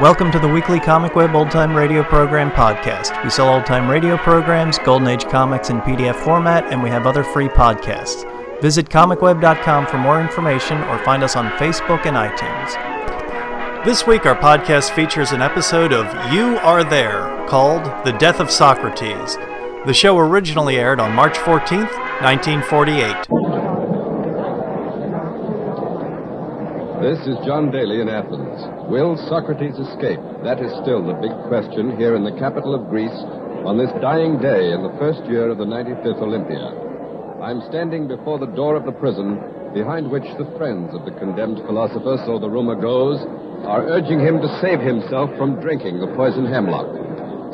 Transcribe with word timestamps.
Welcome 0.00 0.30
to 0.32 0.38
the 0.38 0.46
weekly 0.46 0.78
Comic 0.78 1.14
Web 1.14 1.34
Old 1.34 1.50
Time 1.50 1.74
Radio 1.74 2.02
Program 2.02 2.50
podcast. 2.50 3.24
We 3.24 3.30
sell 3.30 3.48
old 3.48 3.64
time 3.64 3.90
radio 3.90 4.18
programs, 4.18 4.78
Golden 4.78 5.08
Age 5.08 5.24
comics 5.24 5.70
in 5.70 5.80
PDF 5.80 6.16
format, 6.16 6.70
and 6.70 6.82
we 6.82 6.90
have 6.90 7.06
other 7.06 7.24
free 7.24 7.48
podcasts. 7.48 8.30
Visit 8.60 8.90
comicweb.com 8.90 9.86
for 9.86 9.96
more 9.96 10.20
information 10.20 10.82
or 10.82 11.02
find 11.02 11.22
us 11.22 11.34
on 11.34 11.50
Facebook 11.52 12.04
and 12.04 12.14
iTunes. 12.14 12.74
This 13.86 14.06
week, 14.06 14.26
our 14.26 14.36
podcast 14.36 14.90
features 14.90 15.32
an 15.32 15.40
episode 15.40 15.94
of 15.94 16.04
You 16.30 16.58
Are 16.58 16.84
There 16.84 17.46
called 17.48 17.86
The 18.04 18.12
Death 18.18 18.38
of 18.38 18.50
Socrates. 18.50 19.36
The 19.86 19.94
show 19.94 20.18
originally 20.18 20.76
aired 20.76 21.00
on 21.00 21.14
March 21.14 21.38
14th, 21.38 21.96
1948. 22.20 23.75
This 27.06 27.22
is 27.22 27.38
John 27.46 27.70
Daly 27.70 28.02
in 28.02 28.10
Athens. 28.10 28.66
Will 28.90 29.14
Socrates 29.30 29.78
escape? 29.78 30.18
That 30.42 30.58
is 30.58 30.74
still 30.82 31.06
the 31.06 31.14
big 31.14 31.30
question 31.46 31.94
here 31.94 32.18
in 32.18 32.26
the 32.26 32.34
capital 32.34 32.74
of 32.74 32.90
Greece 32.90 33.14
on 33.62 33.78
this 33.78 33.94
dying 34.02 34.42
day 34.42 34.74
in 34.74 34.82
the 34.82 34.90
first 34.98 35.22
year 35.30 35.46
of 35.46 35.62
the 35.62 35.70
95th 35.70 36.18
Olympiad. 36.18 36.74
I'm 37.38 37.62
standing 37.70 38.10
before 38.10 38.42
the 38.42 38.50
door 38.58 38.74
of 38.74 38.82
the 38.82 38.98
prison 38.98 39.38
behind 39.70 40.10
which 40.10 40.26
the 40.34 40.50
friends 40.58 40.98
of 40.98 41.06
the 41.06 41.14
condemned 41.14 41.62
philosopher, 41.62 42.18
so 42.26 42.42
the 42.42 42.50
rumor 42.50 42.74
goes, 42.74 43.22
are 43.70 43.86
urging 43.86 44.18
him 44.18 44.42
to 44.42 44.58
save 44.58 44.82
himself 44.82 45.30
from 45.38 45.62
drinking 45.62 46.02
the 46.02 46.10
poison 46.18 46.50
hemlock. 46.50 46.90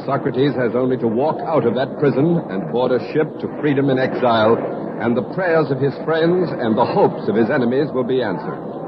Socrates 0.09 0.57
has 0.57 0.73
only 0.73 0.97
to 0.97 1.13
walk 1.13 1.37
out 1.45 1.69
of 1.69 1.77
that 1.77 2.01
prison 2.01 2.41
and 2.49 2.73
board 2.73 2.89
a 2.89 3.05
ship 3.13 3.29
to 3.45 3.53
freedom 3.61 3.93
in 3.93 4.01
exile, 4.01 4.57
and 5.05 5.13
the 5.13 5.29
prayers 5.37 5.69
of 5.69 5.77
his 5.77 5.93
friends 6.09 6.49
and 6.49 6.73
the 6.73 6.89
hopes 6.89 7.29
of 7.29 7.37
his 7.37 7.53
enemies 7.53 7.93
will 7.93 8.09
be 8.09 8.25
answered. 8.25 8.82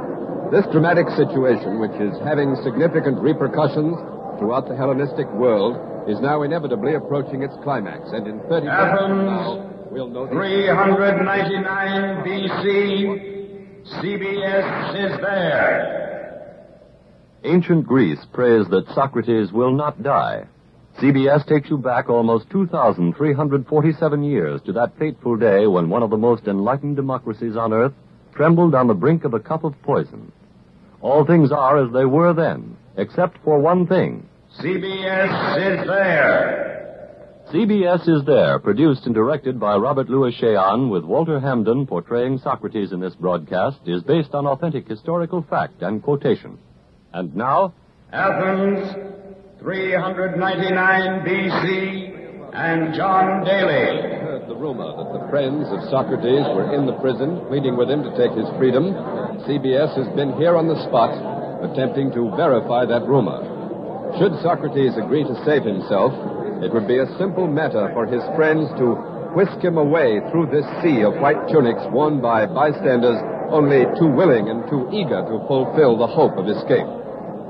This 0.54 0.70
dramatic 0.70 1.08
situation, 1.16 1.80
which 1.80 1.98
is 2.00 2.14
having 2.22 2.54
significant 2.62 3.18
repercussions 3.18 3.98
throughout 4.38 4.68
the 4.68 4.76
Hellenistic 4.76 5.28
world, 5.32 6.08
is 6.08 6.20
now 6.20 6.42
inevitably 6.42 6.94
approaching 6.94 7.42
its 7.42 7.54
climax. 7.64 8.12
And 8.12 8.28
in 8.28 8.38
30 8.38 8.66
minutes 8.66 8.94
from 8.96 9.26
now, 9.26 9.68
we'll 9.90 10.06
know 10.06 10.28
399 10.28 12.22
BC, 12.22 13.82
CBS 13.98 14.94
is 14.94 15.20
there. 15.20 16.54
Ancient 17.42 17.84
Greece 17.84 18.24
prays 18.32 18.68
that 18.68 18.86
Socrates 18.94 19.50
will 19.50 19.72
not 19.72 20.04
die. 20.04 20.46
CBS 21.00 21.44
takes 21.48 21.68
you 21.68 21.78
back 21.78 22.08
almost 22.08 22.48
2,347 22.50 24.22
years 24.22 24.60
to 24.66 24.72
that 24.74 24.96
fateful 25.00 25.36
day 25.36 25.66
when 25.66 25.88
one 25.88 26.04
of 26.04 26.10
the 26.10 26.16
most 26.16 26.46
enlightened 26.46 26.94
democracies 26.94 27.56
on 27.56 27.72
earth 27.72 27.92
trembled 28.36 28.76
on 28.76 28.86
the 28.86 28.94
brink 28.94 29.24
of 29.24 29.34
a 29.34 29.40
cup 29.40 29.64
of 29.64 29.74
poison. 29.82 30.30
All 31.04 31.26
things 31.26 31.52
are 31.52 31.84
as 31.84 31.92
they 31.92 32.06
were 32.06 32.32
then, 32.32 32.78
except 32.96 33.36
for 33.44 33.58
one 33.60 33.86
thing. 33.86 34.26
CBS 34.58 35.82
is 35.82 35.86
there. 35.86 37.44
CBS 37.52 38.08
is 38.08 38.24
there, 38.24 38.58
produced 38.58 39.04
and 39.04 39.14
directed 39.14 39.60
by 39.60 39.76
Robert 39.76 40.08
Lewis 40.08 40.34
Shayon, 40.40 40.88
with 40.88 41.04
Walter 41.04 41.38
Hampden 41.38 41.86
portraying 41.86 42.38
Socrates 42.38 42.90
in 42.90 43.00
this 43.00 43.14
broadcast, 43.16 43.80
is 43.84 44.02
based 44.02 44.32
on 44.32 44.46
authentic 44.46 44.88
historical 44.88 45.42
fact 45.42 45.82
and 45.82 46.02
quotation. 46.02 46.56
And 47.12 47.36
now, 47.36 47.74
Athens, 48.10 48.94
399 49.60 51.20
BC, 51.26 52.54
and 52.54 52.94
John 52.94 53.44
Daly. 53.44 54.23
Rumor 54.64 54.96
that 54.96 55.12
the 55.12 55.28
friends 55.28 55.68
of 55.68 55.84
Socrates 55.92 56.48
were 56.56 56.72
in 56.72 56.88
the 56.88 56.96
prison, 57.04 57.36
pleading 57.52 57.76
with 57.76 57.92
him 57.92 58.00
to 58.00 58.16
take 58.16 58.32
his 58.32 58.48
freedom. 58.56 58.96
CBS 59.44 59.92
has 59.92 60.08
been 60.16 60.32
here 60.40 60.56
on 60.56 60.72
the 60.72 60.80
spot, 60.88 61.12
attempting 61.60 62.08
to 62.16 62.32
verify 62.32 62.88
that 62.88 63.04
rumor. 63.04 63.44
Should 64.16 64.32
Socrates 64.40 64.96
agree 64.96 65.20
to 65.20 65.36
save 65.44 65.68
himself, 65.68 66.16
it 66.64 66.72
would 66.72 66.88
be 66.88 66.96
a 66.96 67.12
simple 67.20 67.44
matter 67.44 67.92
for 67.92 68.08
his 68.08 68.24
friends 68.40 68.72
to 68.80 68.96
whisk 69.36 69.60
him 69.60 69.76
away 69.76 70.24
through 70.32 70.48
this 70.48 70.64
sea 70.80 71.04
of 71.04 71.20
white 71.20 71.44
tunics 71.52 71.84
worn 71.92 72.24
by 72.24 72.48
bystanders 72.48 73.20
only 73.52 73.84
too 74.00 74.08
willing 74.08 74.48
and 74.48 74.64
too 74.72 74.88
eager 74.88 75.20
to 75.28 75.44
fulfill 75.44 76.00
the 76.00 76.08
hope 76.08 76.40
of 76.40 76.48
escape. 76.48 76.88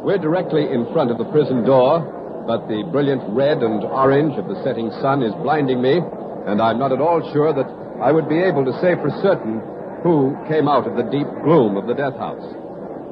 We're 0.03 0.19
directly 0.19 0.67
in 0.67 0.91
front 0.91 1.15
of 1.15 1.23
the 1.23 1.31
prison 1.31 1.63
door, 1.63 2.03
but 2.43 2.67
the 2.67 2.83
brilliant 2.91 3.23
red 3.31 3.63
and 3.63 3.87
orange 3.87 4.35
of 4.35 4.51
the 4.51 4.59
setting 4.67 4.91
sun 4.99 5.23
is 5.23 5.31
blinding 5.47 5.79
me, 5.79 6.03
and 6.47 6.61
I'm 6.61 6.79
not 6.79 6.93
at 6.93 7.01
all 7.01 7.21
sure 7.33 7.53
that 7.53 7.69
I 8.03 8.13
would 8.13 8.29
be 8.29 8.41
able 8.43 8.65
to 8.65 8.77
say 8.81 8.95
for 9.01 9.11
certain 9.23 9.63
who 10.05 10.37
came 10.49 10.69
out 10.69 10.87
of 10.87 10.97
the 10.97 11.09
deep 11.09 11.27
gloom 11.43 11.77
of 11.77 11.87
the 11.87 11.97
death 11.97 12.17
house. 12.21 12.45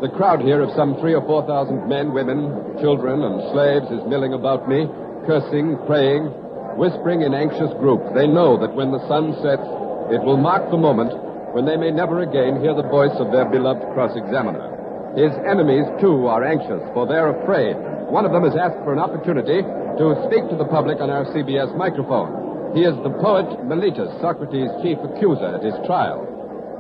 The 0.05 0.13
crowd 0.13 0.43
here 0.43 0.61
of 0.61 0.75
some 0.77 1.01
three 1.01 1.15
or 1.15 1.25
four 1.25 1.47
thousand 1.47 1.89
men, 1.89 2.13
women, 2.13 2.77
children, 2.83 3.23
and 3.23 3.41
slaves 3.55 3.89
is 3.89 4.05
milling 4.05 4.35
about 4.35 4.69
me, 4.69 4.85
cursing, 5.25 5.79
praying, 5.87 6.29
whispering 6.77 7.23
in 7.23 7.33
anxious 7.33 7.73
groups. 7.81 8.11
They 8.13 8.27
know 8.27 8.59
that 8.61 8.75
when 8.75 8.91
the 8.91 9.01
sun 9.09 9.33
sets, 9.41 9.65
it 10.13 10.21
will 10.27 10.37
mark 10.37 10.69
the 10.71 10.77
moment 10.77 11.15
when 11.55 11.65
they 11.65 11.77
may 11.77 11.91
never 11.91 12.21
again 12.21 12.61
hear 12.61 12.75
the 12.75 12.89
voice 12.91 13.15
of 13.17 13.31
their 13.31 13.47
beloved 13.47 13.85
cross-examiner. 13.95 15.15
His 15.17 15.33
enemies, 15.49 15.87
too, 16.01 16.27
are 16.27 16.45
anxious, 16.45 16.83
for 16.93 17.07
they're 17.07 17.33
afraid. 17.41 17.77
One 18.11 18.25
of 18.25 18.33
them 18.33 18.45
has 18.45 18.57
asked 18.57 18.83
for 18.85 18.93
an 18.93 18.99
opportunity 18.99 19.63
to 19.63 20.17
speak 20.29 20.49
to 20.51 20.57
the 20.57 20.69
public 20.69 21.01
on 21.01 21.09
our 21.09 21.25
CBS 21.33 21.77
microphone. 21.77 22.52
He 22.73 22.89
is 22.89 22.97
the 23.05 23.13
poet 23.21 23.45
Meletus, 23.69 24.09
Socrates' 24.25 24.73
chief 24.81 24.97
accuser 25.05 25.45
at 25.45 25.61
his 25.61 25.77
trial. 25.85 26.25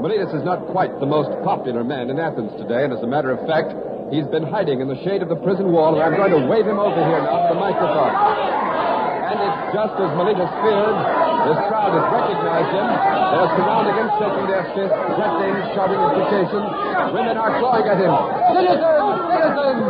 Meletus 0.01 0.33
is 0.33 0.41
not 0.41 0.65
quite 0.73 0.89
the 1.05 1.05
most 1.05 1.29
popular 1.45 1.85
man 1.85 2.09
in 2.09 2.17
Athens 2.17 2.49
today, 2.57 2.89
and 2.89 2.97
as 2.97 3.05
a 3.05 3.07
matter 3.07 3.29
of 3.29 3.45
fact, 3.45 3.77
he's 4.09 4.25
been 4.33 4.49
hiding 4.49 4.81
in 4.81 4.89
the 4.89 4.97
shade 5.05 5.21
of 5.21 5.29
the 5.29 5.37
prison 5.45 5.69
wall, 5.69 5.93
and 5.93 6.01
I'm 6.01 6.17
going 6.17 6.33
to 6.33 6.49
wave 6.49 6.65
him 6.65 6.81
over 6.81 6.97
here 6.97 7.21
now 7.21 7.45
to 7.45 7.49
the 7.53 7.61
microphone. 7.61 8.09
And 8.09 9.37
it's 9.37 9.61
just 9.77 9.95
as 10.01 10.11
Meletus 10.17 10.53
feared. 10.65 10.97
This 11.45 11.61
crowd 11.69 11.93
has 11.93 12.07
recognized 12.09 12.73
him. 12.73 12.89
They're 12.89 13.53
surrounding 13.53 13.97
him, 14.01 14.09
shaking 14.17 14.47
their 14.49 14.65
fists, 14.73 14.97
threatening, 14.97 15.57
shouting 15.77 16.01
imprecations. 16.01 16.69
Women 17.13 17.37
are 17.37 17.53
clawing 17.61 17.85
at 17.85 18.01
him. 18.01 18.13
Citizens! 18.49 19.13
Citizens! 19.29 19.85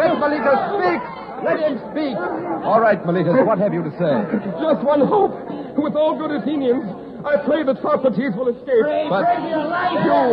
Let 0.00 0.16
Meletus 0.16 0.60
speak! 0.80 1.21
Let 1.42 1.58
him 1.58 1.74
speak! 1.90 2.14
All 2.62 2.80
right, 2.80 3.02
Meletus, 3.02 3.44
what 3.44 3.58
have 3.58 3.74
you 3.74 3.82
to 3.82 3.92
say? 3.98 4.14
Just 4.62 4.80
one 4.86 5.02
hope. 5.02 5.34
With 5.74 5.96
all 5.96 6.14
good 6.14 6.30
Athenians, 6.30 6.84
I 7.24 7.40
pray 7.42 7.62
that 7.64 7.80
Socrates 7.82 8.34
will 8.36 8.50
escape. 8.50 8.82
Pray, 8.82 9.06
But 9.08 9.24
you 9.42 9.58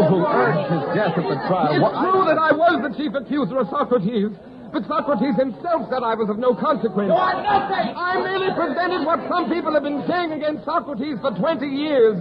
who 0.10 0.20
urged 0.26 0.68
his 0.70 0.84
death 0.94 1.16
at 1.16 1.26
the 1.26 1.40
trial, 1.48 1.72
It's 1.72 1.82
what... 1.82 1.96
true 2.02 2.24
that 2.28 2.38
I 2.38 2.52
was 2.52 2.84
the 2.86 2.94
chief 2.98 3.14
accuser 3.16 3.62
of 3.62 3.70
Socrates, 3.72 4.36
but 4.74 4.86
Socrates 4.86 5.34
himself 5.38 5.90
said 5.90 6.04
I 6.06 6.14
was 6.14 6.30
of 6.30 6.38
no 6.38 6.54
consequence. 6.54 7.10
You 7.10 7.18
are 7.18 7.40
nothing! 7.42 7.88
I 7.96 8.22
merely 8.22 8.52
presented 8.54 9.06
what 9.06 9.24
some 9.30 9.50
people 9.50 9.74
have 9.74 9.86
been 9.86 10.04
saying 10.06 10.34
against 10.34 10.66
Socrates 10.66 11.18
for 11.22 11.34
20 11.34 11.66
years, 11.66 12.20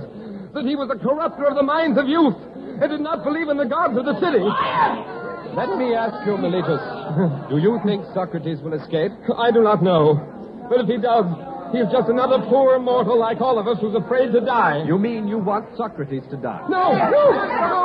that 0.54 0.64
he 0.64 0.76
was 0.76 0.88
a 0.88 0.96
corrupter 0.96 1.44
of 1.44 1.56
the 1.56 1.66
minds 1.66 1.98
of 1.98 2.08
youth 2.08 2.36
and 2.80 2.88
did 2.88 3.00
not 3.00 3.24
believe 3.24 3.48
in 3.48 3.56
the 3.56 3.66
gods 3.66 3.98
of 3.98 4.04
the 4.06 4.16
city. 4.20 4.44
Let 5.54 5.76
me 5.76 5.94
ask 5.94 6.14
you, 6.26 6.36
Meletus, 6.38 7.50
do 7.50 7.58
you 7.58 7.80
think 7.84 8.04
Socrates 8.14 8.60
will 8.62 8.74
escape? 8.74 9.12
I 9.36 9.50
do 9.50 9.62
not 9.62 9.82
know, 9.82 10.18
but 10.68 10.80
if 10.80 10.86
he 10.86 10.98
does, 10.98 11.26
he 11.72 11.78
is 11.78 11.88
just 11.92 12.08
another 12.08 12.40
poor 12.48 12.78
mortal 12.78 13.18
like 13.18 13.40
all 13.40 13.58
of 13.58 13.66
us 13.66 13.76
who's 13.80 13.94
afraid 13.94 14.32
to 14.32 14.40
die. 14.40 14.84
You 14.86 14.98
mean 14.98 15.28
you 15.28 15.38
want 15.38 15.68
Socrates 15.76 16.22
to 16.30 16.36
die? 16.36 16.64
No, 16.68 16.92
no, 16.92 17.24
no, 17.34 17.80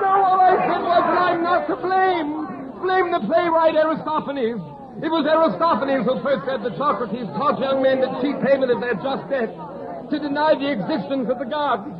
no, 0.00 0.10
all 0.24 0.40
I 0.40 0.56
said 0.64 0.80
was 0.80 1.02
that 1.04 1.18
I'm 1.18 1.42
not 1.42 1.66
to 1.68 1.76
blame. 1.76 2.48
Blame 2.80 3.10
the 3.10 3.20
playwright 3.26 3.74
Aristophanes. 3.74 4.62
It 5.02 5.10
was 5.10 5.26
Aristophanes 5.26 6.06
who 6.06 6.22
first 6.22 6.46
said 6.46 6.62
that 6.62 6.74
Socrates 6.78 7.26
taught 7.34 7.58
young 7.58 7.82
men 7.82 8.00
to 8.02 8.08
cheat 8.22 8.38
payment 8.42 8.70
of 8.70 8.80
their 8.80 8.94
just 8.98 9.26
debt, 9.30 9.50
to 10.10 10.16
deny 10.18 10.54
the 10.54 10.70
existence 10.70 11.28
of 11.30 11.38
the 11.38 11.46
gods. 11.46 11.90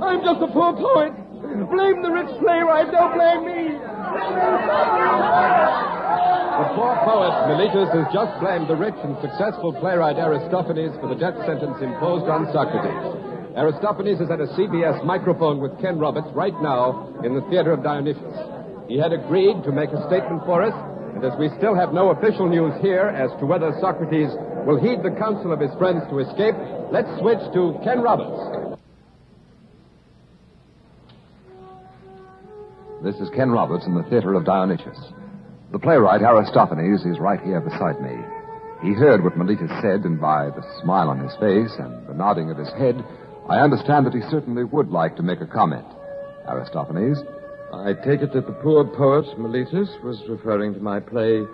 I'm 0.00 0.22
just 0.22 0.40
a 0.40 0.48
poor 0.48 0.72
poet. 0.74 1.12
Blame 1.44 2.00
the 2.00 2.10
rich 2.10 2.32
playwright, 2.40 2.90
don't 2.90 3.14
blame 3.14 3.42
me. 3.44 3.73
The 6.54 6.70
poor 6.78 6.94
poet 7.02 7.34
Meletus 7.50 7.90
has 7.90 8.06
just 8.14 8.30
blamed 8.38 8.70
the 8.70 8.76
rich 8.78 8.94
and 9.02 9.18
successful 9.18 9.74
playwright 9.74 10.22
Aristophanes 10.22 10.94
for 11.02 11.08
the 11.10 11.18
death 11.18 11.34
sentence 11.42 11.82
imposed 11.82 12.30
on 12.30 12.46
Socrates. 12.54 12.94
Aristophanes 13.58 14.20
is 14.20 14.30
at 14.30 14.38
a 14.38 14.46
CBS 14.54 15.04
microphone 15.04 15.58
with 15.58 15.74
Ken 15.82 15.98
Roberts 15.98 16.28
right 16.30 16.54
now 16.62 17.10
in 17.24 17.34
the 17.34 17.42
Theater 17.50 17.72
of 17.72 17.82
Dionysius. 17.82 18.38
He 18.86 18.98
had 18.98 19.12
agreed 19.12 19.64
to 19.64 19.72
make 19.72 19.90
a 19.90 20.06
statement 20.06 20.46
for 20.46 20.62
us, 20.62 20.74
and 21.14 21.24
as 21.24 21.34
we 21.38 21.50
still 21.58 21.74
have 21.74 21.92
no 21.92 22.10
official 22.10 22.48
news 22.48 22.74
here 22.82 23.10
as 23.10 23.34
to 23.40 23.46
whether 23.46 23.74
Socrates 23.80 24.30
will 24.62 24.78
heed 24.78 25.02
the 25.02 25.10
counsel 25.18 25.52
of 25.52 25.58
his 25.58 25.74
friends 25.74 26.06
to 26.10 26.20
escape, 26.22 26.54
let's 26.94 27.10
switch 27.18 27.42
to 27.50 27.74
Ken 27.82 27.98
Roberts. 27.98 28.63
This 33.04 33.16
is 33.16 33.28
Ken 33.36 33.50
Roberts 33.50 33.84
in 33.84 33.94
the 33.94 34.02
Theater 34.04 34.32
of 34.32 34.46
Dionysius. 34.46 34.96
The 35.72 35.78
playwright 35.78 36.22
Aristophanes 36.22 37.04
is 37.04 37.20
right 37.20 37.38
here 37.42 37.60
beside 37.60 38.00
me. 38.00 38.16
He 38.80 38.94
heard 38.94 39.22
what 39.22 39.36
Meletus 39.36 39.68
said, 39.82 40.06
and 40.06 40.18
by 40.18 40.46
the 40.48 40.64
smile 40.80 41.10
on 41.10 41.20
his 41.20 41.36
face 41.36 41.76
and 41.78 42.08
the 42.08 42.14
nodding 42.14 42.50
of 42.50 42.56
his 42.56 42.72
head, 42.78 43.04
I 43.46 43.60
understand 43.60 44.06
that 44.06 44.14
he 44.14 44.22
certainly 44.30 44.64
would 44.64 44.88
like 44.88 45.16
to 45.16 45.22
make 45.22 45.42
a 45.42 45.46
comment. 45.46 45.84
Aristophanes, 46.48 47.18
I 47.74 47.92
take 47.92 48.22
it 48.22 48.32
that 48.32 48.46
the 48.46 48.56
poor 48.64 48.86
poet, 48.86 49.26
Meletus, 49.36 50.02
was 50.02 50.22
referring 50.26 50.72
to 50.72 50.80
my 50.80 50.98
play, 50.98 51.44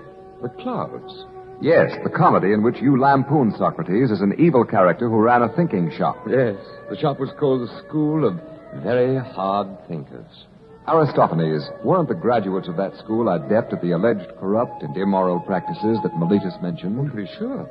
The 0.42 0.50
clouds. 0.62 1.24
Yes, 1.60 1.90
the 2.04 2.10
comedy 2.10 2.52
in 2.52 2.62
which 2.62 2.80
you 2.80 2.96
lampoon 2.96 3.52
Socrates 3.58 4.12
as 4.12 4.20
an 4.20 4.34
evil 4.38 4.64
character 4.64 5.08
who 5.08 5.18
ran 5.18 5.42
a 5.42 5.48
thinking 5.56 5.90
shop. 5.98 6.16
Yes, 6.28 6.54
the 6.88 6.96
shop 6.96 7.18
was 7.18 7.30
called 7.40 7.68
the 7.68 7.82
School 7.88 8.24
of 8.24 8.40
Very 8.84 9.18
Hard 9.18 9.66
Thinkers. 9.88 10.46
Aristophanes, 10.88 11.68
weren't 11.84 12.08
the 12.08 12.14
graduates 12.14 12.68
of 12.68 12.76
that 12.76 12.96
school 12.98 13.28
adept 13.28 13.72
at 13.72 13.82
the 13.82 13.92
alleged 13.92 14.28
corrupt 14.40 14.82
and 14.82 14.96
immoral 14.96 15.38
practices 15.40 15.98
that 16.02 16.12
Meletus 16.14 16.60
mentioned? 16.62 17.10
to 17.10 17.16
be 17.16 17.28
sure. 17.38 17.68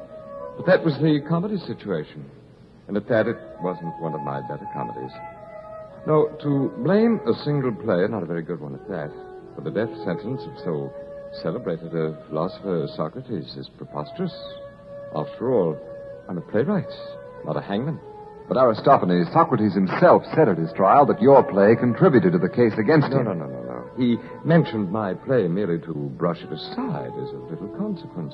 But 0.56 0.66
that 0.68 0.86
was 0.86 0.94
the 1.00 1.20
comedy 1.28 1.58
situation. 1.58 2.30
And 2.88 2.96
at 2.96 3.08
that, 3.10 3.28
it 3.28 3.38
wasn't 3.62 4.00
one 4.00 4.14
of 4.14 4.22
my 4.22 4.42
better 4.42 4.68
comedies. 4.74 5.12
No, 6.08 6.30
to 6.42 6.72
blame 6.84 7.20
a 7.28 7.34
single 7.44 7.74
play, 7.74 8.08
not 8.08 8.24
a 8.24 8.26
very 8.26 8.42
good 8.42 8.62
one 8.62 8.74
at 8.74 8.88
that, 8.88 9.12
for 9.56 9.62
the 9.62 9.72
death 9.72 9.94
sentence 10.06 10.42
of 10.46 10.58
so 10.64 10.94
celebrated 11.42 11.94
a 11.94 12.18
philosopher 12.30 12.84
as 12.84 12.96
Socrates 12.96 13.56
is 13.58 13.70
preposterous. 13.78 14.34
After 15.16 15.52
all, 15.52 15.78
I'm 16.30 16.38
a 16.38 16.42
playwright, 16.42 16.92
not 17.46 17.58
a 17.58 17.62
hangman. 17.62 18.00
But 18.50 18.58
Aristophanes, 18.58 19.32
Socrates 19.32 19.76
himself 19.76 20.24
said 20.34 20.50
at 20.50 20.58
his 20.58 20.74
trial 20.74 21.06
that 21.06 21.22
your 21.22 21.44
play 21.44 21.76
contributed 21.76 22.34
to 22.34 22.40
the 22.40 22.50
case 22.50 22.74
against 22.80 23.08
him. 23.08 23.24
no, 23.26 23.34
no, 23.34 23.46
no, 23.46 23.46
no. 23.46 23.62
No. 23.62 23.90
He 23.96 24.18
mentioned 24.44 24.92
my 24.92 25.14
play 25.14 25.48
merely 25.48 25.78
to 25.86 25.94
brush 26.18 26.42
it 26.42 26.52
aside 26.52 27.12
as 27.22 27.30
of 27.30 27.50
little 27.50 27.70
consequence. 27.78 28.34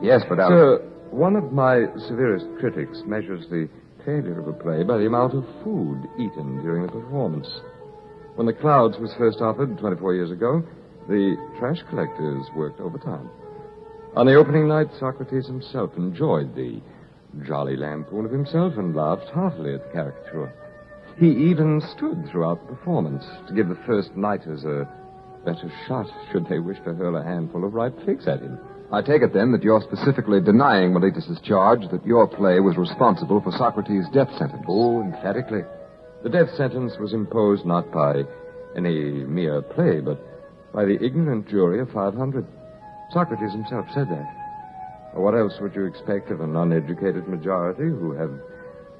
Yes, 0.00 0.22
but 0.28 0.38
Sir, 0.38 0.78
one 1.10 1.34
of 1.34 1.52
my 1.52 1.86
severest 2.06 2.46
critics 2.60 3.02
measures 3.06 3.44
the 3.50 3.68
failure 4.04 4.38
of 4.38 4.46
a 4.46 4.52
play 4.52 4.84
by 4.84 4.98
the 4.98 5.06
amount 5.06 5.34
of 5.34 5.44
food 5.64 5.98
eaten 6.16 6.62
during 6.62 6.86
the 6.86 6.92
performance. 6.92 7.48
When 8.36 8.46
The 8.46 8.52
Clouds 8.52 8.98
was 8.98 9.12
first 9.18 9.40
offered 9.40 9.78
24 9.78 10.14
years 10.14 10.30
ago, 10.30 10.62
the 11.08 11.36
trash 11.58 11.82
collectors 11.90 12.44
worked 12.54 12.80
overtime. 12.80 13.28
On 14.14 14.26
the 14.26 14.34
opening 14.34 14.68
night, 14.68 14.88
Socrates 15.00 15.46
himself 15.46 15.90
enjoyed 15.96 16.54
the 16.54 16.80
jolly 17.44 17.76
lampoon 17.76 18.24
of 18.24 18.30
himself 18.30 18.76
and 18.76 18.94
laughed 18.94 19.28
heartily 19.30 19.74
at 19.74 19.86
the 19.86 19.92
caricature. 19.92 20.52
He 21.18 21.28
even 21.50 21.82
stood 21.96 22.28
throughout 22.30 22.60
the 22.60 22.74
performance 22.74 23.24
to 23.48 23.54
give 23.54 23.68
the 23.68 23.78
first 23.86 24.14
nighters 24.16 24.64
a 24.64 24.88
better 25.44 25.70
shot 25.86 26.06
should 26.30 26.46
they 26.48 26.58
wish 26.58 26.78
to 26.84 26.94
hurl 26.94 27.16
a 27.16 27.22
handful 27.22 27.64
of 27.64 27.74
ripe 27.74 27.94
figs 28.04 28.26
at 28.28 28.40
him. 28.40 28.58
I 28.92 29.02
take 29.02 29.22
it 29.22 29.32
then 29.32 29.50
that 29.52 29.62
you're 29.62 29.80
specifically 29.80 30.40
denying 30.40 30.92
Meletus's 30.92 31.40
charge 31.40 31.88
that 31.90 32.06
your 32.06 32.28
play 32.28 32.60
was 32.60 32.76
responsible 32.76 33.40
for 33.40 33.50
Socrates' 33.52 34.06
death 34.12 34.30
sentence. 34.38 34.64
Oh, 34.68 35.02
emphatically. 35.02 35.62
The 36.22 36.28
death 36.28 36.50
sentence 36.56 36.92
was 37.00 37.12
imposed 37.12 37.64
not 37.64 37.90
by 37.90 38.24
any 38.76 39.24
mere 39.24 39.62
play, 39.62 40.00
but 40.00 40.20
by 40.72 40.84
the 40.84 41.02
ignorant 41.02 41.48
jury 41.48 41.80
of 41.80 41.90
500. 41.90 42.46
Socrates 43.10 43.52
himself 43.52 43.86
said 43.94 44.08
that. 44.10 44.45
What 45.16 45.34
else 45.34 45.54
would 45.62 45.74
you 45.74 45.86
expect 45.86 46.30
of 46.30 46.42
an 46.42 46.54
uneducated 46.54 47.26
majority 47.26 47.84
who 47.84 48.12
have 48.12 48.30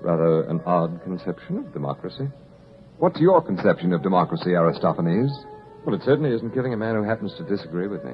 rather 0.00 0.44
an 0.48 0.62
odd 0.64 1.02
conception 1.04 1.58
of 1.58 1.72
democracy? 1.74 2.26
What's 2.98 3.20
your 3.20 3.42
conception 3.42 3.92
of 3.92 4.02
democracy, 4.02 4.54
Aristophanes? 4.54 5.30
Well, 5.84 5.94
it 5.94 6.00
certainly 6.04 6.34
isn't 6.34 6.54
killing 6.54 6.72
a 6.72 6.76
man 6.76 6.94
who 6.94 7.02
happens 7.02 7.34
to 7.36 7.44
disagree 7.44 7.86
with 7.86 8.02
me. 8.02 8.12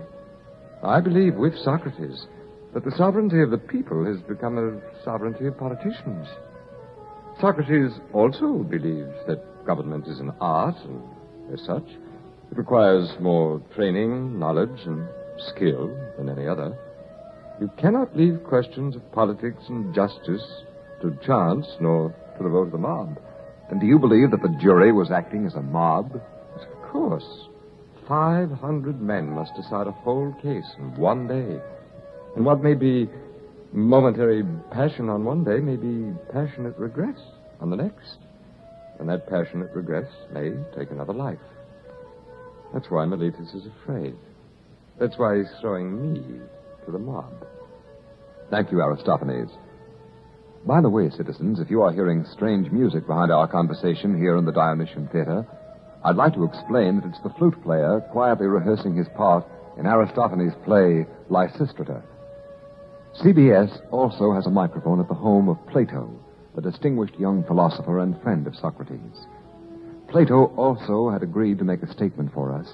I 0.82 1.00
believe 1.00 1.36
with 1.36 1.56
Socrates 1.62 2.26
that 2.74 2.84
the 2.84 2.90
sovereignty 2.96 3.40
of 3.40 3.50
the 3.50 3.58
people 3.58 4.04
has 4.04 4.20
become 4.22 4.58
a 4.58 5.04
sovereignty 5.04 5.46
of 5.46 5.56
politicians. 5.56 6.26
Socrates 7.40 7.92
also 8.12 8.64
believes 8.64 9.14
that 9.28 9.64
government 9.64 10.08
is 10.08 10.18
an 10.18 10.32
art, 10.40 10.76
and 10.84 11.02
as 11.52 11.64
such, 11.64 11.86
it 12.50 12.58
requires 12.58 13.08
more 13.20 13.62
training, 13.76 14.40
knowledge, 14.40 14.86
and 14.86 15.06
skill 15.38 15.88
than 16.18 16.28
any 16.28 16.48
other. 16.48 16.76
You 17.62 17.70
cannot 17.78 18.16
leave 18.16 18.42
questions 18.42 18.96
of 18.96 19.12
politics 19.12 19.62
and 19.68 19.94
justice 19.94 20.42
to 21.00 21.16
chance 21.24 21.64
nor 21.78 22.12
to 22.36 22.42
the 22.42 22.48
vote 22.48 22.66
of 22.66 22.72
the 22.72 22.78
mob. 22.78 23.20
And 23.70 23.80
do 23.80 23.86
you 23.86 24.00
believe 24.00 24.32
that 24.32 24.42
the 24.42 24.58
jury 24.60 24.90
was 24.90 25.12
acting 25.12 25.46
as 25.46 25.54
a 25.54 25.62
mob? 25.62 26.20
Of 26.56 26.90
course. 26.90 27.46
Five 28.08 28.50
hundred 28.50 29.00
men 29.00 29.30
must 29.30 29.54
decide 29.54 29.86
a 29.86 29.92
whole 29.92 30.34
case 30.42 30.66
in 30.76 30.96
one 30.96 31.28
day. 31.28 31.60
And 32.34 32.44
what 32.44 32.64
may 32.64 32.74
be 32.74 33.08
momentary 33.72 34.42
passion 34.72 35.08
on 35.08 35.24
one 35.24 35.44
day 35.44 35.60
may 35.60 35.76
be 35.76 36.12
passionate 36.32 36.76
regret 36.76 37.14
on 37.60 37.70
the 37.70 37.76
next. 37.76 38.18
And 38.98 39.08
that 39.08 39.28
passionate 39.28 39.70
regret 39.72 40.10
may 40.32 40.50
take 40.76 40.90
another 40.90 41.14
life. 41.14 41.38
That's 42.74 42.90
why 42.90 43.04
Meletus 43.04 43.54
is 43.54 43.68
afraid. 43.84 44.16
That's 44.98 45.16
why 45.16 45.36
he's 45.36 45.60
throwing 45.60 46.12
me 46.12 46.40
to 46.86 46.90
the 46.90 46.98
mob. 46.98 47.32
Thank 48.52 48.70
you, 48.70 48.82
Aristophanes. 48.82 49.50
By 50.66 50.82
the 50.82 50.90
way, 50.90 51.08
citizens, 51.08 51.58
if 51.58 51.70
you 51.70 51.80
are 51.80 51.90
hearing 51.90 52.26
strange 52.34 52.70
music 52.70 53.06
behind 53.06 53.32
our 53.32 53.48
conversation 53.48 54.14
here 54.18 54.36
in 54.36 54.44
the 54.44 54.52
Dionysian 54.52 55.08
Theater, 55.08 55.46
I'd 56.04 56.16
like 56.16 56.34
to 56.34 56.44
explain 56.44 56.96
that 56.96 57.08
it's 57.08 57.22
the 57.22 57.32
flute 57.38 57.56
player 57.62 58.02
quietly 58.12 58.46
rehearsing 58.46 58.94
his 58.94 59.08
part 59.16 59.46
in 59.78 59.86
Aristophanes' 59.86 60.52
play 60.66 61.06
Lysistrata. 61.30 62.02
CBS 63.24 63.80
also 63.90 64.34
has 64.34 64.44
a 64.44 64.50
microphone 64.50 65.00
at 65.00 65.08
the 65.08 65.14
home 65.14 65.48
of 65.48 65.56
Plato, 65.68 66.12
the 66.54 66.60
distinguished 66.60 67.18
young 67.18 67.42
philosopher 67.44 68.00
and 68.00 68.20
friend 68.20 68.46
of 68.46 68.54
Socrates. 68.54 69.26
Plato 70.08 70.52
also 70.58 71.08
had 71.08 71.22
agreed 71.22 71.56
to 71.56 71.64
make 71.64 71.82
a 71.82 71.90
statement 71.90 72.30
for 72.34 72.52
us. 72.52 72.66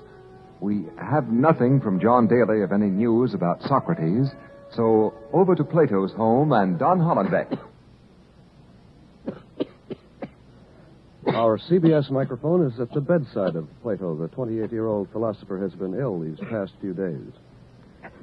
We 0.61 0.87
have 1.01 1.29
nothing 1.29 1.81
from 1.81 2.01
John 2.01 2.27
Daly 2.27 2.63
of 2.63 2.73
any 2.73 2.91
news 2.91 3.33
about 3.33 3.63
Socrates, 3.63 4.27
so 4.75 5.15
over 5.33 5.55
to 5.55 5.65
Plato's 5.65 6.13
home 6.13 6.53
and 6.53 6.79
Don 6.79 6.99
Hollenbeck. 6.99 7.59
Our 11.27 11.59
CBS 11.59 12.11
microphone 12.11 12.67
is 12.67 12.81
at 12.81 12.91
the 12.93 13.01
bedside 13.01 13.55
of 13.55 13.69
Plato. 13.83 14.17
The 14.17 14.29
28 14.29 14.73
year 14.73 14.87
old 14.87 15.09
philosopher 15.13 15.59
has 15.59 15.73
been 15.73 15.95
ill 15.95 16.21
these 16.21 16.39
past 16.51 16.73
few 16.81 16.95
days. 16.95 17.33